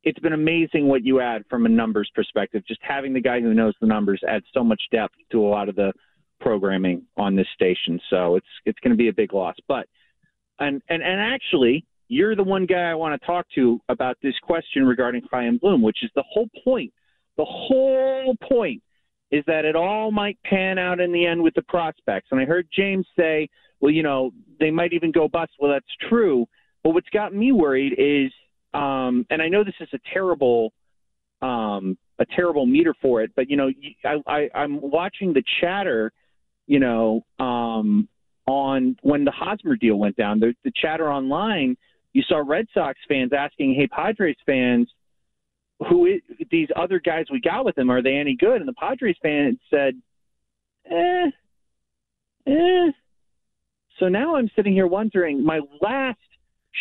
[0.05, 2.63] It's been amazing what you add from a numbers perspective.
[2.67, 5.69] Just having the guy who knows the numbers adds so much depth to a lot
[5.69, 5.93] of the
[6.41, 8.01] programming on this station.
[8.09, 9.57] So it's it's going to be a big loss.
[9.67, 9.87] But
[10.59, 14.35] and and and actually, you're the one guy I want to talk to about this
[14.43, 16.93] question regarding Chaim Bloom, which is the whole point.
[17.37, 18.83] The whole point
[19.31, 22.29] is that it all might pan out in the end with the prospects.
[22.31, 23.49] And I heard James say,
[23.81, 25.53] well, you know, they might even go bust.
[25.61, 26.47] Well, that's true.
[26.83, 28.33] But what's got me worried is,
[28.73, 30.73] um, and I know this is a terrible,
[31.43, 33.71] um, a terrible meter for it, but you know,
[34.05, 36.11] I, I, I'm watching the chatter,
[36.67, 38.09] you know, um,
[38.47, 40.41] on when the Hosmer deal went down.
[40.41, 41.77] The, the chatter online
[42.13, 44.91] you saw Red Sox fans asking, "Hey, Padres fans,
[45.89, 48.75] who is, these other guys we got with them are they any good?" And the
[48.75, 49.95] Padres fans said,
[50.91, 51.31] "Eh,
[52.47, 52.91] eh."
[53.99, 56.19] So now I'm sitting here wondering, my last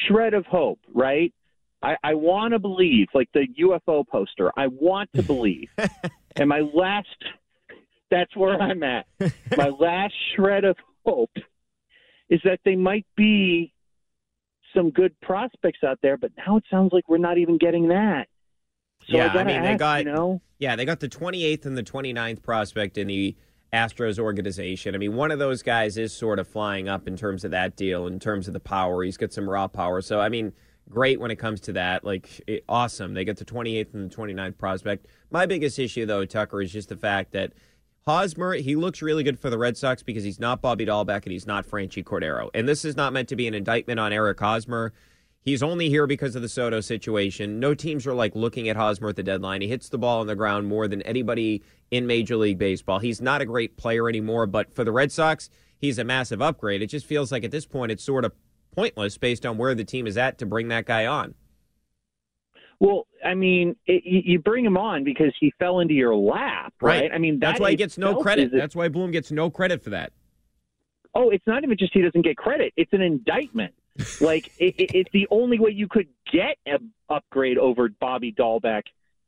[0.07, 1.34] shred of hope, right?
[1.82, 4.51] I, I want to believe, like the UFO poster.
[4.57, 5.69] I want to believe,
[6.36, 7.07] and my last.
[8.09, 9.05] That's where I'm at.
[9.57, 11.36] My last shred of hope
[12.30, 13.73] is that they might be
[14.76, 18.28] some good prospects out there, but now it sounds like we're not even getting that.
[19.09, 20.41] So yeah, I, I mean, ask, they got you know?
[20.59, 23.36] yeah, they got the 28th and the 29th prospect in the
[23.74, 24.95] Astros organization.
[24.95, 27.76] I mean, one of those guys is sort of flying up in terms of that
[27.76, 29.03] deal, in terms of the power.
[29.03, 30.01] He's got some raw power.
[30.01, 30.53] So, I mean,
[30.89, 32.03] great when it comes to that.
[32.03, 33.13] Like, it, awesome.
[33.13, 35.07] They get the 28th and the 29th prospect.
[35.32, 37.53] My biggest issue, though, Tucker, is just the fact that
[38.08, 41.34] Hosmer, he looks really good for the Red Sox because he's not Bobby Dalbec and
[41.34, 42.49] he's not Franchy Cordero.
[42.53, 44.93] And this is not meant to be an indictment on Eric Hosmer.
[45.41, 47.60] He's only here because of the Soto situation.
[47.60, 49.60] No teams are like looking at Hosmer at the deadline.
[49.60, 52.99] He hits the ball on the ground more than anybody in Major League Baseball.
[52.99, 56.82] He's not a great player anymore, but for the Red Sox, he's a massive upgrade.
[56.82, 58.32] It just feels like at this point it's sort of
[58.74, 61.36] pointless based on where the team is at to bring that guy on.
[62.80, 67.03] Well, I mean, it, you bring him on because he fell into your lap, right?
[67.03, 67.11] right.
[67.11, 68.51] I mean, that that's why he gets no credit.
[68.51, 70.13] That's why Bloom gets no credit for that.
[71.15, 73.73] Oh, it's not even just he doesn't get credit; it's an indictment.
[74.21, 78.84] like it, it, it's the only way you could get an upgrade over Bobby Dalbec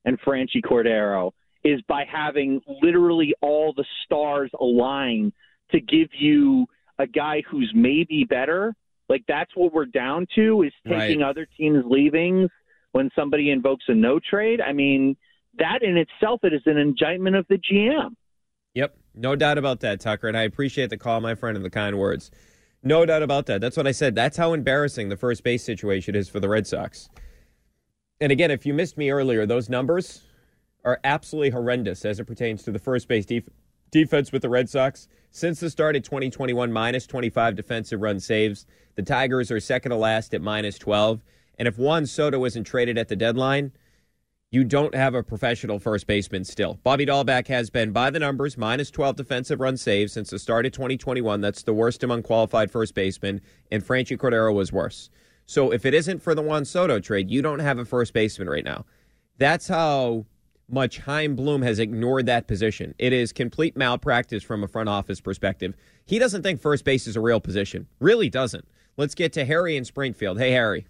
[0.05, 1.31] and Franchy Cordero
[1.63, 5.33] is by having literally all the stars align
[5.71, 6.67] to give you
[6.99, 8.75] a guy who's maybe better.
[9.07, 11.29] Like that's what we're down to is taking right.
[11.29, 12.51] other teams' leavings
[12.91, 14.61] when somebody invokes a no trade.
[14.61, 15.15] I mean,
[15.57, 18.15] that in itself it is an indictment of the GM.
[18.73, 20.27] Yep, no doubt about that, Tucker.
[20.27, 22.31] And I appreciate the call, my friend, and the kind words.
[22.81, 23.61] No doubt about that.
[23.61, 24.15] That's what I said.
[24.15, 27.09] That's how embarrassing the first base situation is for the Red Sox.
[28.21, 30.23] And again, if you missed me earlier, those numbers
[30.85, 33.49] are absolutely horrendous as it pertains to the first base def-
[33.91, 35.07] defense with the Red Sox.
[35.31, 38.65] Since the start of 2021, minus 25 defensive run saves.
[38.95, 41.21] The Tigers are second to last at minus 12.
[41.59, 43.73] And if Juan Soto isn't traded at the deadline,
[44.49, 46.79] you don't have a professional first baseman still.
[46.83, 50.65] Bobby Dalbec has been, by the numbers, minus 12 defensive run saves since the start
[50.65, 51.41] of 2021.
[51.41, 53.41] That's the worst among qualified first basemen.
[53.71, 55.11] And Franchy Cordero was worse.
[55.45, 58.49] So if it isn't for the Juan Soto trade, you don't have a first baseman
[58.49, 58.85] right now.
[59.37, 60.25] That's how
[60.67, 62.95] much Chaim Bloom has ignored that position.
[62.97, 65.75] It is complete malpractice from a front office perspective.
[66.05, 67.87] He doesn't think first base is a real position.
[67.99, 68.67] Really doesn't.
[68.97, 70.39] Let's get to Harry in Springfield.
[70.39, 70.85] Hey, Harry.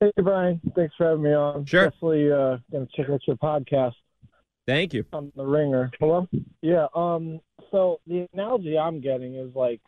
[0.00, 0.60] Hey, Brian.
[0.74, 1.64] Thanks for having me on.
[1.64, 1.84] Sure.
[1.90, 3.94] Definitely uh, going to check out your podcast.
[4.66, 5.04] Thank you.
[5.12, 5.90] On the ringer.
[6.00, 6.28] Hello?
[6.60, 6.86] Yeah.
[6.94, 7.40] Um.
[7.70, 9.80] So the analogy I'm getting is like,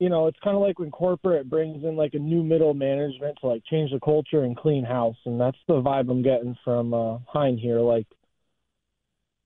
[0.00, 3.38] you know, it's kind of like when corporate brings in like a new middle management
[3.40, 6.94] to like change the culture and clean house, and that's the vibe I'm getting from
[6.94, 7.80] uh, Chaim here.
[7.80, 8.06] Like,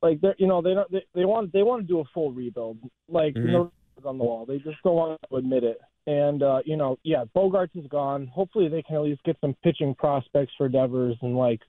[0.03, 2.33] like they're you know they don't they, they want they want to do a full
[2.33, 2.79] rebuild.
[3.09, 3.47] Like Mhm.
[3.51, 3.73] no
[4.05, 4.47] on the wall.
[4.47, 5.81] They just don't want to admit it.
[6.07, 8.27] And uh, you know, yeah, Bogaerts is gone.
[8.27, 11.61] Hopefully, they can at least get some pitching prospects for Devers and like,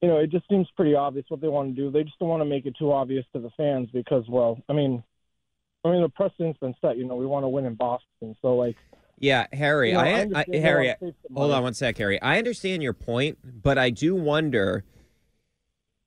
[0.00, 1.90] you know, it just seems pretty obvious what they want to do.
[1.90, 4.74] They just don't want to make it too obvious to the fans because, well, I
[4.74, 5.02] mean,
[5.84, 6.98] I mean, the precedent's been set.
[6.98, 8.76] You know, we want to win in Boston, so like,
[9.18, 9.88] Yeah, Harry.
[9.88, 10.86] You know, I I, I, Harry.
[10.86, 12.20] wanna save some Hold on one sec, Harry.
[12.22, 14.84] I understand your point, but I do wonder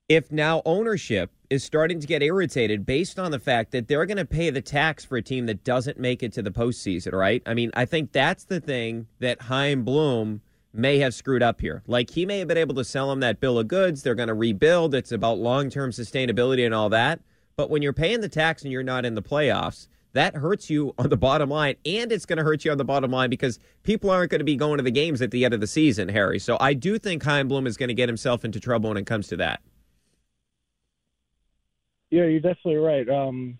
[0.08, 4.16] if now ownership is starting to get irritated based on the fact that they're going
[4.16, 7.42] to pay the tax for a team that doesn't make it to the postseason, right?
[7.44, 10.40] I mean, I think that's the thing that Chaim Bloom
[10.72, 11.82] may have screwed up here.
[11.88, 14.02] Like he may have been able to sell them that bill of goods.
[14.02, 14.94] They're going to rebuild.
[14.94, 17.20] It's about long term sustainability and all that.
[17.56, 20.94] But when you're paying the tax and you're not in the playoffs, that hurts you
[20.98, 23.58] on the bottom line, and it's going to hurt you on the bottom line because
[23.82, 26.08] people aren't going to be going to the games at the end of the season,
[26.08, 26.38] Harry.
[26.38, 29.06] So I do think Chaim Bloom is going to get himself into trouble when it
[29.06, 29.60] comes to that.
[32.10, 33.08] Yeah, you're definitely right.
[33.08, 33.58] Um,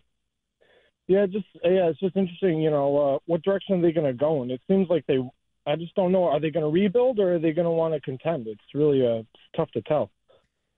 [1.07, 2.61] yeah, just yeah, it's just interesting.
[2.61, 4.51] You know, uh, what direction are they going to go in?
[4.51, 5.19] It seems like they.
[5.67, 6.25] I just don't know.
[6.25, 8.47] Are they going to rebuild or are they going to want to contend?
[8.47, 9.23] It's really uh,
[9.57, 10.11] tough to tell.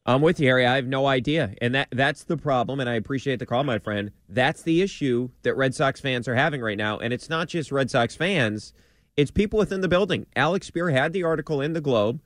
[0.05, 0.67] I'm with you, Harry.
[0.67, 2.81] I have no idea, and that that's the problem.
[2.81, 4.11] And I appreciate the call, my friend.
[4.29, 7.71] That's the issue that Red Sox fans are having right now, and it's not just
[7.71, 8.75] Red Sox fans;
[9.17, 10.27] it's people within the building.
[10.35, 12.21] Alex Speier had the article in the Globe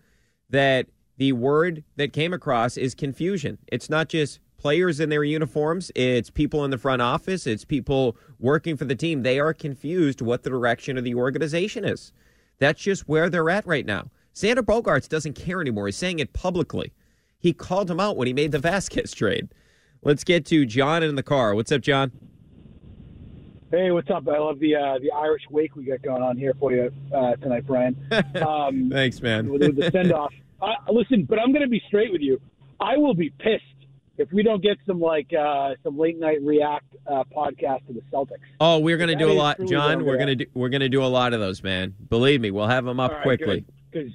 [0.48, 0.86] that
[1.18, 3.58] the word that came across is confusion.
[3.66, 8.16] It's not just players in their uniforms; it's people in the front office, it's people
[8.40, 9.22] working for the team.
[9.22, 12.10] They are confused what the direction of the organization is.
[12.58, 14.10] That's just where they're at right now.
[14.34, 15.86] Xander Bogaerts doesn't care anymore.
[15.86, 16.92] He's saying it publicly.
[17.38, 19.54] He called him out when he made the Vázquez trade.
[20.02, 21.54] Let's get to John in the car.
[21.54, 22.10] What's up, John?
[23.70, 24.26] Hey, what's up?
[24.26, 27.36] I love the uh, the Irish wake we got going on here for you uh,
[27.36, 27.96] tonight, Brian.
[28.44, 29.48] Um, Thanks, man.
[29.48, 30.34] with, the send off.
[30.60, 32.40] Uh, listen, but I'm going to be straight with you.
[32.80, 33.62] I will be pissed
[34.18, 38.02] if we don't get some like uh, some late night react uh, podcast to the
[38.12, 38.38] Celtics.
[38.60, 39.98] Oh, we're gonna do a lot, John.
[40.00, 41.94] We're we're gonna do, we're gonna do a lot of those, man.
[42.08, 43.64] Believe me, we'll have them up right, quickly.
[43.90, 44.12] Because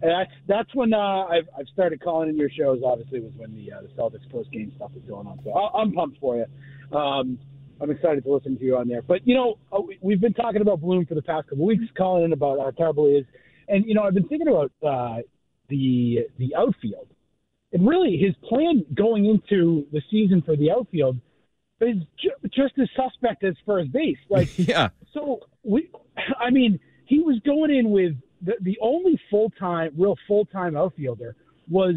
[0.00, 2.80] that's that's when uh, I've I've started calling in your shows.
[2.84, 5.38] Obviously, was when the uh, the Celtics post game stuff was going on.
[5.44, 6.96] So I, I'm pumped for you.
[6.96, 7.38] Um,
[7.82, 9.02] I'm excited to listen to you on there.
[9.02, 11.84] But you know, uh, we- we've been talking about Bloom for the past couple weeks,
[11.96, 13.26] calling in about how terrible he is,
[13.68, 15.22] and you know, I've been thinking about uh,
[15.68, 17.08] the the outfield,
[17.72, 21.18] and really his plan going into the season for the outfield
[21.80, 24.18] is ju- just as suspect as first base.
[24.28, 24.88] Like, yeah.
[25.14, 25.90] So we,
[26.38, 28.12] I mean, he was going in with
[28.42, 31.36] the, the only full time, real full time outfielder
[31.68, 31.94] was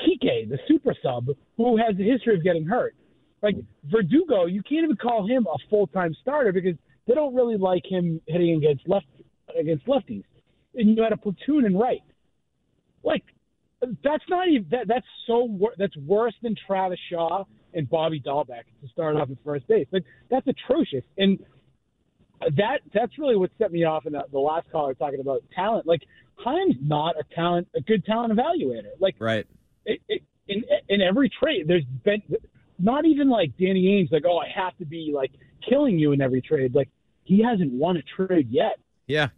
[0.00, 2.94] Kike, the super sub, who has a history of getting hurt.
[3.42, 6.76] Like Verdugo, you can't even call him a full time starter because
[7.06, 9.06] they don't really like him hitting against left
[9.58, 10.24] against lefties.
[10.74, 12.02] And you had a platoon in right.
[13.02, 13.22] Like
[14.02, 14.88] that's not even that.
[14.88, 19.36] That's so wor- that's worse than Travis Shaw and Bobby Dalbec to start off at
[19.44, 19.86] first base.
[19.92, 21.04] Like that's atrocious.
[21.18, 21.38] And
[22.56, 25.86] that that's really what set me off in the, the last caller talking about talent.
[25.86, 26.02] Like
[26.44, 28.90] Chaim's not a talent, a good talent evaluator.
[29.00, 29.46] Like right.
[29.84, 32.22] it, it, in in every trade, there's been
[32.78, 35.32] not even like Danny Ainge, like oh I have to be like
[35.68, 36.74] killing you in every trade.
[36.74, 36.90] Like
[37.24, 38.78] he hasn't won a trade yet.
[39.06, 39.28] Yeah.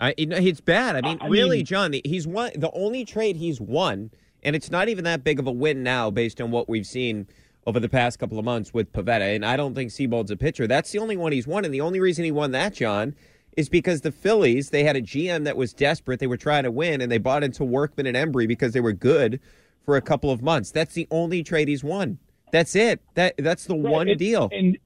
[0.00, 0.96] I, it's bad.
[0.96, 4.10] I mean, I really, mean- John, he's won the only trade he's won,
[4.42, 7.26] and it's not even that big of a win now based on what we've seen
[7.66, 9.34] over the past couple of months with Pivetta.
[9.34, 10.66] And I don't think Seabold's a pitcher.
[10.66, 11.64] That's the only one he's won.
[11.66, 13.14] And the only reason he won that, John,
[13.56, 16.20] is because the Phillies, they had a GM that was desperate.
[16.20, 18.94] They were trying to win, and they bought into Workman and Hembree because they were
[18.94, 19.38] good
[19.84, 20.70] for a couple of months.
[20.70, 22.18] That's the only trade he's won.
[22.52, 23.00] That's it.
[23.14, 24.48] That That's the Right, one and- deal.
[24.52, 24.78] And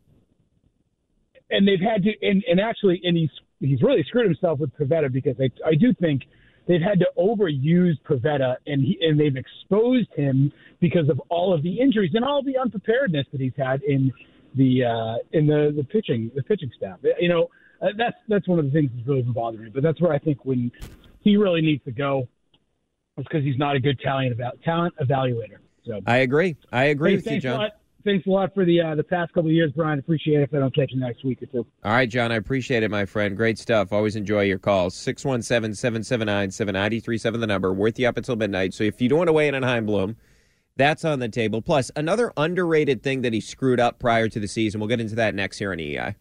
[1.51, 3.31] and they've had to and, and actually and he's
[3.67, 6.23] he's really screwed himself with Pivetta because I I do think
[6.67, 11.63] they've had to overuse Pivetta and he and they've exposed him because of all of
[11.63, 14.13] the injuries and all the unpreparedness that he's had in
[14.55, 16.99] the uh in the the pitching the pitching staff.
[17.21, 17.51] You know,
[17.83, 19.71] uh, that's that's one of the things that's really been bothering me.
[19.71, 20.71] But that's where I think when
[21.21, 22.29] he really needs to go
[23.19, 25.59] is because he's not a good talent about talent evaluator.
[25.87, 26.57] So I agree.
[26.73, 27.71] I agree Hey, with you, John.
[28.05, 28.11] Lot.
[28.11, 29.99] thanks a lot for the uh, the past couple of years, Brian.
[29.99, 31.67] Appreciate it if I don't catch you next week or two.
[31.85, 33.37] All right, John, I appreciate it, my friend.
[33.37, 33.93] Great stuff.
[33.93, 34.95] Always enjoy your calls.
[34.95, 37.73] 617 779 7937, the number.
[37.73, 38.75] Worth you up until midnight.
[38.75, 40.17] So if you don't want to weigh in on Chaim Bloom,
[40.77, 41.63] that's on the table.
[41.63, 44.81] Plus, another underrated thing that he screwed up prior to the season.
[44.81, 46.15] We'll get into that next here on EI.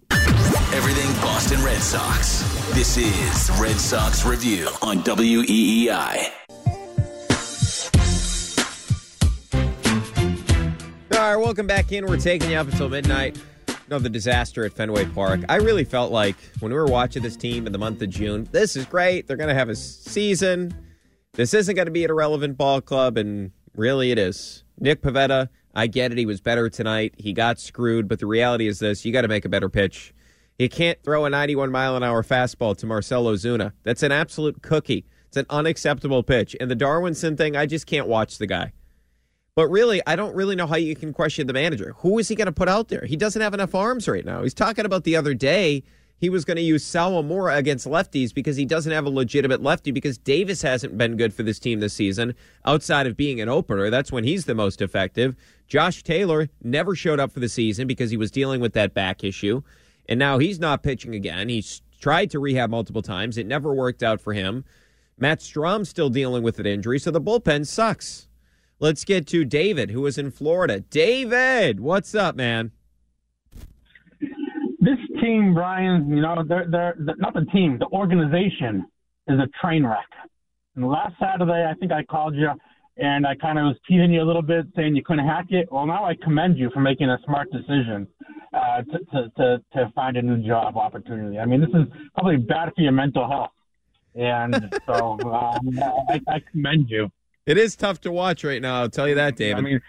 [0.74, 2.42] Everything Boston Red Sox.
[2.74, 6.63] This is Red Sox Review on E WEEI.
[11.24, 12.06] Right, welcome back in.
[12.06, 13.40] We're taking you up until midnight.
[13.88, 15.40] Know, the disaster at Fenway Park.
[15.48, 18.46] I really felt like when we were watching this team in the month of June,
[18.52, 19.26] this is great.
[19.26, 20.76] They're going to have a season.
[21.32, 24.66] This isn't going to be an irrelevant ball club, and really it is.
[24.78, 26.18] Nick Pivetta, I get it.
[26.18, 27.16] He was better tonight.
[27.18, 30.14] He got screwed, but the reality is this you got to make a better pitch.
[30.60, 33.72] You can't throw a 91 mile an hour fastball to Marcell Ozuna.
[33.84, 35.06] That's an absolute cookie.
[35.30, 36.54] It's an unacceptable pitch.
[36.60, 38.74] And the Darwinzon thing, I just can't watch the guy.
[39.56, 41.94] But really, I don't really know how you can question the manager.
[41.98, 43.06] Who is he going to put out there?
[43.06, 44.42] He doesn't have enough arms right now.
[44.42, 45.84] He's talking about the other day
[46.18, 49.92] he was going to use Sawamura against lefties because he doesn't have a legitimate lefty
[49.92, 52.34] because Davis hasn't been good for this team this season
[52.66, 53.90] outside of being an opener.
[53.90, 55.36] That's when he's the most effective.
[55.68, 59.24] Josh Taylor never showed up for the season because he was dealing with that back
[59.24, 59.62] issue.
[60.10, 61.50] And now he's not pitching again.
[61.50, 63.38] He's tried to rehab multiple times.
[63.38, 64.66] It never worked out for him.
[65.18, 68.28] Matt Strahm's still dealing with an injury, so the bullpen sucks.
[68.84, 70.82] Let's get to David, who is in Florida.
[70.82, 72.74] David, what's up, man?
[74.20, 78.86] This team, Brian, you know, they're, they're, not the team, the organization
[79.30, 80.10] is a train wreck.
[80.76, 82.50] And last Saturday, I think I called you
[82.98, 85.72] and I kind of was teasing you a little bit, saying you couldn't hack it.
[85.72, 88.06] Well, now I commend you for making a smart decision
[88.54, 91.40] uh, to, to, to, to find a new job opportunity.
[91.40, 93.52] I mean, this is probably bad for your mental health.
[94.14, 95.80] And so um,
[96.10, 97.10] I, I commend you.
[97.46, 98.82] It is tough to watch right now.
[98.82, 99.58] I'll tell you that, David.
[99.58, 99.82] I mean,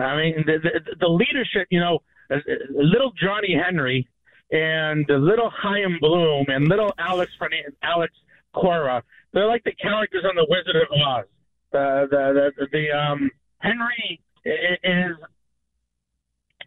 [0.00, 1.68] I mean, the, the, the leadership.
[1.70, 2.36] You know, uh,
[2.70, 4.06] little Johnny Henry
[4.50, 8.12] and little Chaim Bloom and little Alex Fernandez, Alex
[8.54, 9.02] Cora.
[9.32, 11.24] They're like the characters on the Wizard of Oz.
[11.72, 15.16] The the the, the um Henry is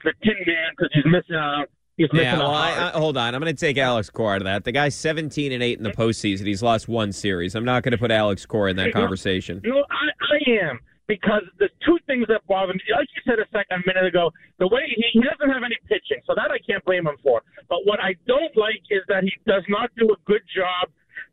[0.03, 1.69] the Tin Man because he's missing out.
[2.01, 2.77] He's Yeah, well, heart.
[2.77, 3.35] I, I, hold on.
[3.35, 4.63] I'm going to take Alex Cora out of that.
[4.63, 6.45] The guy's 17 and 8 in the postseason.
[6.45, 7.55] He's lost one series.
[7.55, 9.61] I'm not going to put Alex Cora in that conversation.
[9.63, 12.79] No, I, I am because there's two things that bother me.
[12.95, 15.75] Like you said a second a minute ago, the way he, he doesn't have any
[15.87, 17.41] pitching, so that I can't blame him for.
[17.67, 20.89] But what I don't like is that he does not do a good job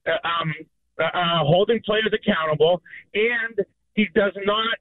[0.06, 0.52] uh, um,
[0.98, 2.82] uh, uh, holding players accountable,
[3.14, 3.64] and
[3.94, 4.78] he does not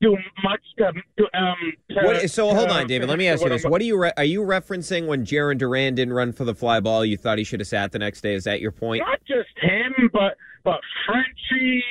[0.00, 0.92] do much to.
[1.18, 1.56] to um,
[1.90, 3.08] to, What, so hold on, David.
[3.08, 5.94] Let me ask you this: What are you re- are you referencing when Jarren Duran
[5.94, 7.04] didn't run for the fly ball?
[7.04, 8.34] You thought he should have sat the next day.
[8.34, 9.02] Is that your point?
[9.06, 11.82] Not just him, but but Frenchie,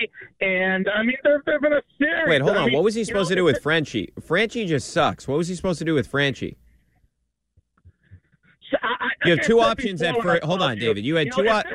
[0.41, 2.27] and I mean, there have been a series.
[2.27, 2.65] Wait, hold I on.
[2.67, 4.13] mean, What was he you supposed know, to do with Frenchie?
[4.21, 5.27] Frenchie just sucks.
[5.27, 6.57] What was he supposed to do with Frenchie?
[9.23, 10.43] You have two options at first.
[10.43, 11.05] Hold on, David.
[11.05, 11.43] You had You know, two.
[11.43, 11.69] that's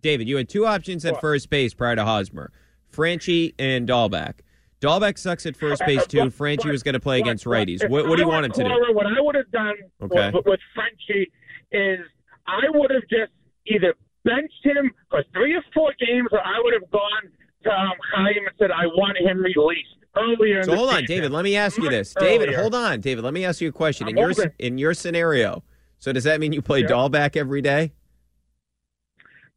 [0.00, 1.20] David, you had two options at What?
[1.20, 2.50] first base prior to Hosmer:
[2.88, 4.34] Frenchie and Dalbec.
[4.82, 6.28] Dalbec sucks at first base too.
[6.38, 7.88] Frenchie was going to play against righties.
[7.88, 8.70] What, what do you want him to do?
[8.94, 10.30] What I would have done Okay.
[10.34, 11.30] with, with Frenchie
[11.70, 12.00] is
[12.46, 13.32] I would have just
[13.66, 17.30] either benched him for three or four games, or I would have gone
[17.64, 20.58] to um, Chaim and said I want him released earlier.
[20.58, 21.04] in So hold on.
[21.04, 21.30] David.
[21.32, 22.48] Let me ask you this, David.
[22.48, 22.60] earlier.
[22.62, 23.22] Hold on, David.
[23.24, 24.08] Let me ask you a question.
[24.08, 24.52] In I'm your open.
[24.58, 25.62] in your scenario,
[25.98, 26.88] so does that mean you play Yeah.
[26.88, 27.92] Dalbec every day?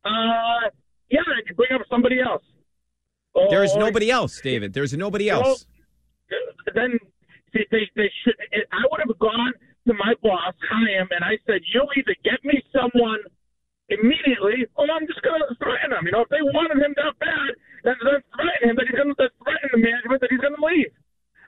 [0.04, 0.70] Uh,
[1.10, 2.44] yeah, I could bring up somebody else.
[3.50, 4.74] There's oh, nobody else, David.
[4.74, 5.66] There's nobody Well, else.
[6.74, 6.98] then
[7.54, 8.36] they, they, they should.
[8.72, 9.54] I would have gone
[9.88, 13.20] to my boss, Chaim, and I said, "You either get me someone
[13.90, 16.06] immediately, or I'm just going to threaten him.
[16.06, 19.10] You know, if they wanted him that bad, then, then threaten him that he's going
[19.14, 20.92] to threaten the management that he's going to leave."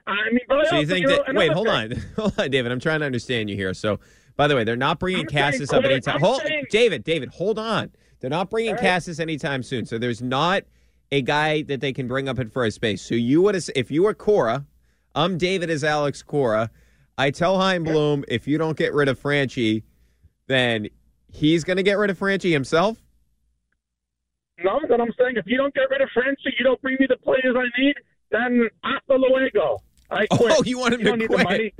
[0.06, 1.34] I mean, So you think that?
[1.34, 2.72] Wait, hold on, hold on, David.
[2.72, 3.74] I'm trying to understand you here.
[3.74, 4.00] So,
[4.36, 6.20] by the way, they're not bringing I'm Casas up anytime.
[6.20, 7.90] Hold, saying- David, David, hold on.
[8.20, 8.80] They're not bringing right.
[8.80, 9.84] Casas anytime soon.
[9.84, 10.64] So there's not
[11.10, 13.02] a guy that they can bring up at first base.
[13.02, 14.66] So you would, have, if you were Cora,
[15.14, 16.70] I'm David as Alex Cora.
[17.16, 19.82] I tell Chaim Bloom if you don't get rid of Franchy,
[20.46, 20.88] then
[21.32, 22.98] he's going to get rid of Franchy himself.
[24.62, 27.06] No, that I'm saying if you don't get rid of Franchy, you don't bring me
[27.08, 27.94] the players I need,
[28.30, 29.78] then hasta luego.
[30.10, 30.54] I oh, quit.
[30.58, 31.44] Oh, you want him to don't the quit?
[31.44, 31.74] money.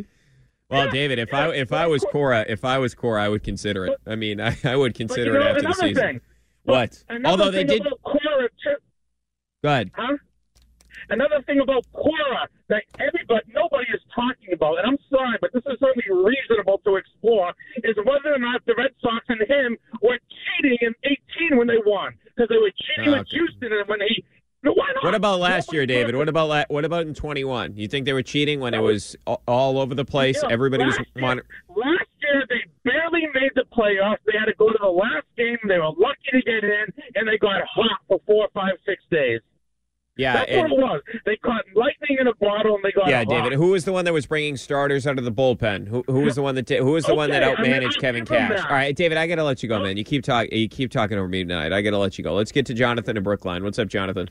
[0.70, 3.86] Well, David, if I if I was Cora, if I was Cora, I would consider
[3.86, 3.98] it.
[4.06, 5.94] I mean, I, I would consider you know, it after the season.
[5.94, 6.20] thing.
[6.64, 7.02] What?
[7.08, 7.80] Another Although they did.
[7.80, 8.76] about Cora, too,
[9.62, 9.90] Go ahead.
[9.94, 10.16] Huh?
[11.10, 15.62] Another thing about Cora that everybody, nobody is talking about, and I'm sorry, but this
[15.66, 20.18] is certainly reasonable to explore, is whether or not the Red Sox and him were
[20.28, 20.94] cheating in
[21.48, 22.12] 18 when they won.
[22.24, 23.38] Because they were cheating ah, with okay.
[23.38, 24.37] Houston, and when he No, why not?
[25.02, 26.16] What about last year, David?
[26.16, 27.76] What about la- what about in 21?
[27.76, 30.40] You think they were cheating when it was all over the place?
[30.42, 31.42] Yeah, Everybody was last year-
[31.76, 34.16] Last year, they barely made the playoffs.
[34.26, 35.56] They had to go to the last game.
[35.68, 39.40] They were lucky to get in, and they got hot for four, five, six days.
[40.16, 41.02] Yeah, That's and- what it was.
[41.24, 43.28] They caught lightning in a bottle, and they got Yeah, hot.
[43.28, 43.52] David.
[43.52, 45.86] Who was the one that was bringing starters out of the bullpen?
[45.86, 47.70] Who, who was the one that ta- who was the one that Okay, I mean,
[47.72, 48.48] outmanaged Kevin Cash?
[48.50, 48.66] that.
[48.68, 49.96] All right, David, I got to let you go, man.
[49.96, 50.52] You keep talking.
[50.52, 51.72] You keep talking over me tonight.
[51.72, 52.34] I got to let you go.
[52.34, 53.62] Let's get to Jonathan in Brookline.
[53.62, 54.28] What's up, Jonathan?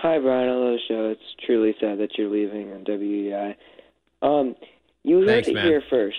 [0.00, 0.48] Hi, Brian.
[0.48, 1.08] I love the show.
[1.10, 3.56] It's truly sad that you're leaving on WEEI.
[4.22, 4.54] Um,
[5.02, 5.66] you heard Thanks, it man.
[5.66, 6.18] here first.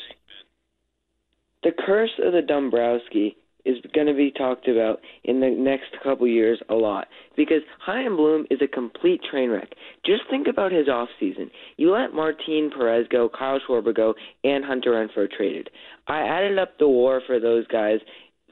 [1.64, 6.28] The curse of the Dombrowski is going to be talked about in the next couple
[6.28, 7.08] years a lot
[7.38, 9.70] because Chaim Bloom is a complete train wreck.
[10.06, 11.50] Just think about his off season.
[11.78, 14.14] You let Martin Perez go, Kyle Schwarber go,
[14.44, 15.70] and Hunter Renfroe traded.
[16.08, 18.00] I added up the WAR for those guys,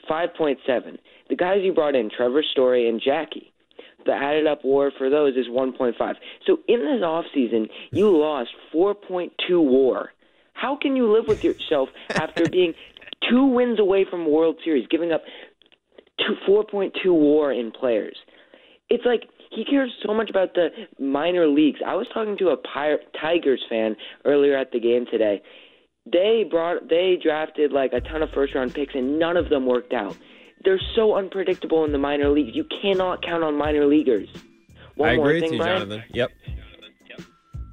[0.10, 0.56] 5.7.
[1.30, 3.52] The guys you brought in, Trevor Story and Jackie
[4.08, 5.94] the added up war for those is 1.5.
[6.48, 10.14] So in this off season, you lost 4.2 war.
[10.54, 12.74] How can you live with yourself after being
[13.30, 15.22] two wins away from World Series, giving up
[16.20, 18.18] two, 4.2 war in players?
[18.90, 21.80] It's like he cares so much about the minor leagues.
[21.86, 23.96] I was talking to a Pir- Tigers fan
[24.26, 25.42] earlier at the game today.
[26.10, 29.66] They brought they drafted like a ton of first round picks and none of them
[29.66, 30.16] worked out.
[30.64, 32.56] They're so unpredictable in the minor leagues.
[32.56, 34.30] You cannot count on minor leaguers.
[34.96, 35.90] One I more agree thing, with you, Brian.
[35.90, 36.04] Jonathan.
[36.14, 36.32] Yep.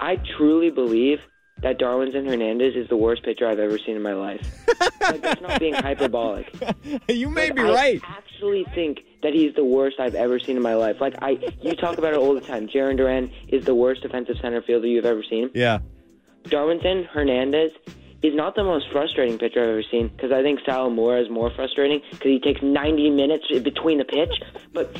[0.01, 1.21] I truly believe
[1.63, 4.47] that Darwinzon Hernandez is the worst pitcher I've ever seen in my life.
[5.01, 6.53] like, that's not being hyperbolic.
[7.09, 8.01] you may be I right.
[8.05, 11.01] I actually think that he's the worst I've ever seen in my life.
[11.01, 12.69] Like I, you talk about it all the time.
[12.69, 15.51] Jarren Duran is the worst defensive center fielder you've ever seen.
[15.55, 15.79] Yeah.
[16.45, 17.73] Darwinzon Hernandez
[18.25, 21.51] is not the most frustrating pitcher I've ever seen because I think Sawamura is more
[21.51, 24.33] frustrating because he takes 90 minutes between the pitch.
[24.73, 24.97] But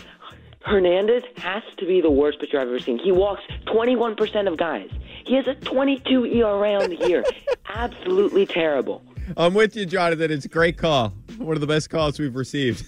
[0.61, 2.99] Hernandez has to be the worst pitcher I've ever seen.
[2.99, 4.91] He walks 21% of guys.
[5.27, 7.25] He has a 22 ERA on the year.
[7.69, 9.03] Absolutely terrible.
[9.39, 10.31] I'm with you, Jonathan.
[10.31, 11.15] It's a great call.
[11.39, 12.87] One of the best calls we've received.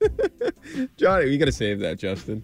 [0.96, 2.42] Johnny, you got to save that, Justin.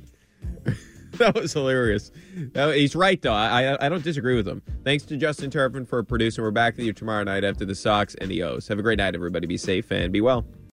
[1.19, 2.11] that was hilarious.
[2.55, 3.35] He's right, though.
[3.35, 4.63] I, I I don't disagree with him.
[4.83, 6.43] Thanks to Justin Turpin for producing.
[6.43, 8.69] We're back with you tomorrow night after the Sox and the O's.
[8.69, 9.47] Have a great night, everybody.
[9.47, 10.45] Be safe and be well.